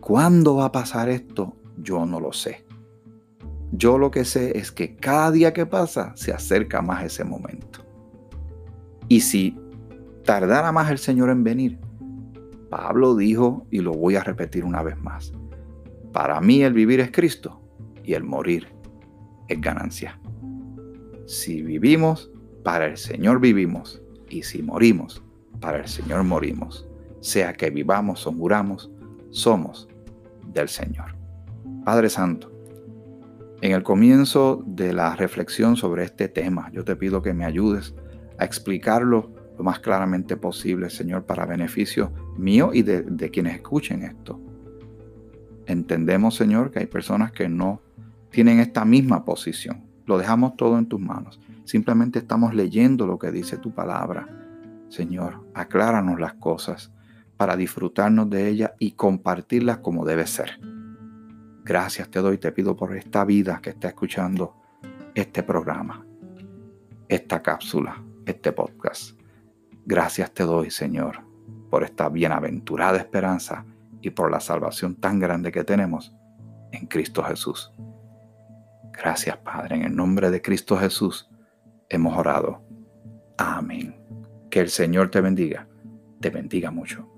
¿Cuándo 0.00 0.56
va 0.56 0.66
a 0.66 0.72
pasar 0.72 1.08
esto? 1.08 1.54
Yo 1.76 2.04
no 2.04 2.18
lo 2.18 2.32
sé. 2.32 2.64
Yo 3.72 3.98
lo 3.98 4.10
que 4.10 4.24
sé 4.24 4.58
es 4.58 4.72
que 4.72 4.96
cada 4.96 5.30
día 5.30 5.52
que 5.52 5.66
pasa 5.66 6.12
se 6.16 6.32
acerca 6.32 6.82
más 6.82 7.04
ese 7.04 7.24
momento. 7.24 7.84
Y 9.08 9.20
si 9.20 9.58
tardara 10.24 10.72
más 10.72 10.90
el 10.90 10.98
Señor 10.98 11.30
en 11.30 11.44
venir, 11.44 11.78
Pablo 12.68 13.16
dijo, 13.16 13.66
y 13.70 13.80
lo 13.80 13.92
voy 13.92 14.16
a 14.16 14.22
repetir 14.22 14.64
una 14.64 14.82
vez 14.82 14.96
más, 14.98 15.32
para 16.12 16.40
mí 16.40 16.62
el 16.62 16.72
vivir 16.72 17.00
es 17.00 17.10
Cristo 17.10 17.60
y 18.04 18.14
el 18.14 18.24
morir 18.24 18.68
es 19.48 19.60
ganancia. 19.60 20.20
Si 21.26 21.62
vivimos, 21.62 22.30
para 22.64 22.86
el 22.86 22.96
Señor 22.96 23.40
vivimos, 23.40 24.02
y 24.28 24.42
si 24.42 24.62
morimos, 24.62 25.22
para 25.60 25.78
el 25.78 25.88
Señor 25.88 26.24
morimos. 26.24 26.86
Sea 27.20 27.52
que 27.52 27.70
vivamos 27.70 28.26
o 28.26 28.32
muramos, 28.32 28.90
somos 29.30 29.88
del 30.46 30.68
Señor. 30.68 31.16
Padre 31.84 32.08
Santo, 32.08 32.49
en 33.62 33.72
el 33.72 33.82
comienzo 33.82 34.62
de 34.66 34.92
la 34.92 35.14
reflexión 35.16 35.76
sobre 35.76 36.04
este 36.04 36.28
tema, 36.28 36.70
yo 36.72 36.84
te 36.84 36.96
pido 36.96 37.20
que 37.20 37.34
me 37.34 37.44
ayudes 37.44 37.94
a 38.38 38.44
explicarlo 38.44 39.32
lo 39.58 39.64
más 39.64 39.80
claramente 39.80 40.38
posible, 40.38 40.88
Señor, 40.88 41.26
para 41.26 41.44
beneficio 41.44 42.10
mío 42.38 42.70
y 42.72 42.82
de, 42.82 43.30
quienes 43.30 43.56
escuchen 43.56 44.02
esto. 44.02 44.40
Entendemos, 45.66 46.36
Señor, 46.36 46.70
que 46.70 46.78
hay 46.78 46.86
personas 46.86 47.32
que 47.32 47.50
no 47.50 47.82
tienen 48.30 48.60
esta 48.60 48.86
misma 48.86 49.26
posición. 49.26 49.84
Lo 50.06 50.16
dejamos 50.16 50.56
todo 50.56 50.78
en 50.78 50.86
tus 50.86 51.00
manos. 51.00 51.38
Simplemente 51.64 52.18
estamos 52.18 52.54
leyendo 52.54 53.06
lo 53.06 53.18
que 53.18 53.30
dice 53.30 53.58
tu 53.58 53.74
palabra. 53.74 54.26
Señor, 54.88 55.46
acláranos 55.52 56.18
las 56.18 56.32
cosas 56.34 56.90
para 57.36 57.56
disfrutarnos 57.56 58.30
de 58.30 58.48
ellas 58.48 58.72
y 58.78 58.92
compartirlas 58.92 59.78
como 59.78 60.06
debe 60.06 60.26
ser. 60.26 60.58
Gracias 61.70 62.10
te 62.10 62.18
doy, 62.18 62.36
te 62.36 62.50
pido 62.50 62.74
por 62.74 62.96
esta 62.96 63.24
vida 63.24 63.60
que 63.62 63.70
está 63.70 63.86
escuchando 63.86 64.56
este 65.14 65.44
programa, 65.44 66.04
esta 67.08 67.40
cápsula, 67.40 68.02
este 68.26 68.50
podcast. 68.50 69.16
Gracias 69.86 70.32
te 70.32 70.42
doy, 70.42 70.72
Señor, 70.72 71.20
por 71.70 71.84
esta 71.84 72.08
bienaventurada 72.08 72.98
esperanza 72.98 73.64
y 74.00 74.10
por 74.10 74.32
la 74.32 74.40
salvación 74.40 74.96
tan 74.96 75.20
grande 75.20 75.52
que 75.52 75.62
tenemos 75.62 76.12
en 76.72 76.88
Cristo 76.88 77.22
Jesús. 77.22 77.72
Gracias, 78.92 79.36
Padre, 79.36 79.76
en 79.76 79.84
el 79.84 79.94
nombre 79.94 80.32
de 80.32 80.42
Cristo 80.42 80.76
Jesús 80.76 81.30
hemos 81.88 82.18
orado. 82.18 82.64
Amén. 83.38 83.94
Que 84.50 84.58
el 84.58 84.70
Señor 84.70 85.12
te 85.12 85.20
bendiga, 85.20 85.68
te 86.20 86.30
bendiga 86.30 86.72
mucho. 86.72 87.08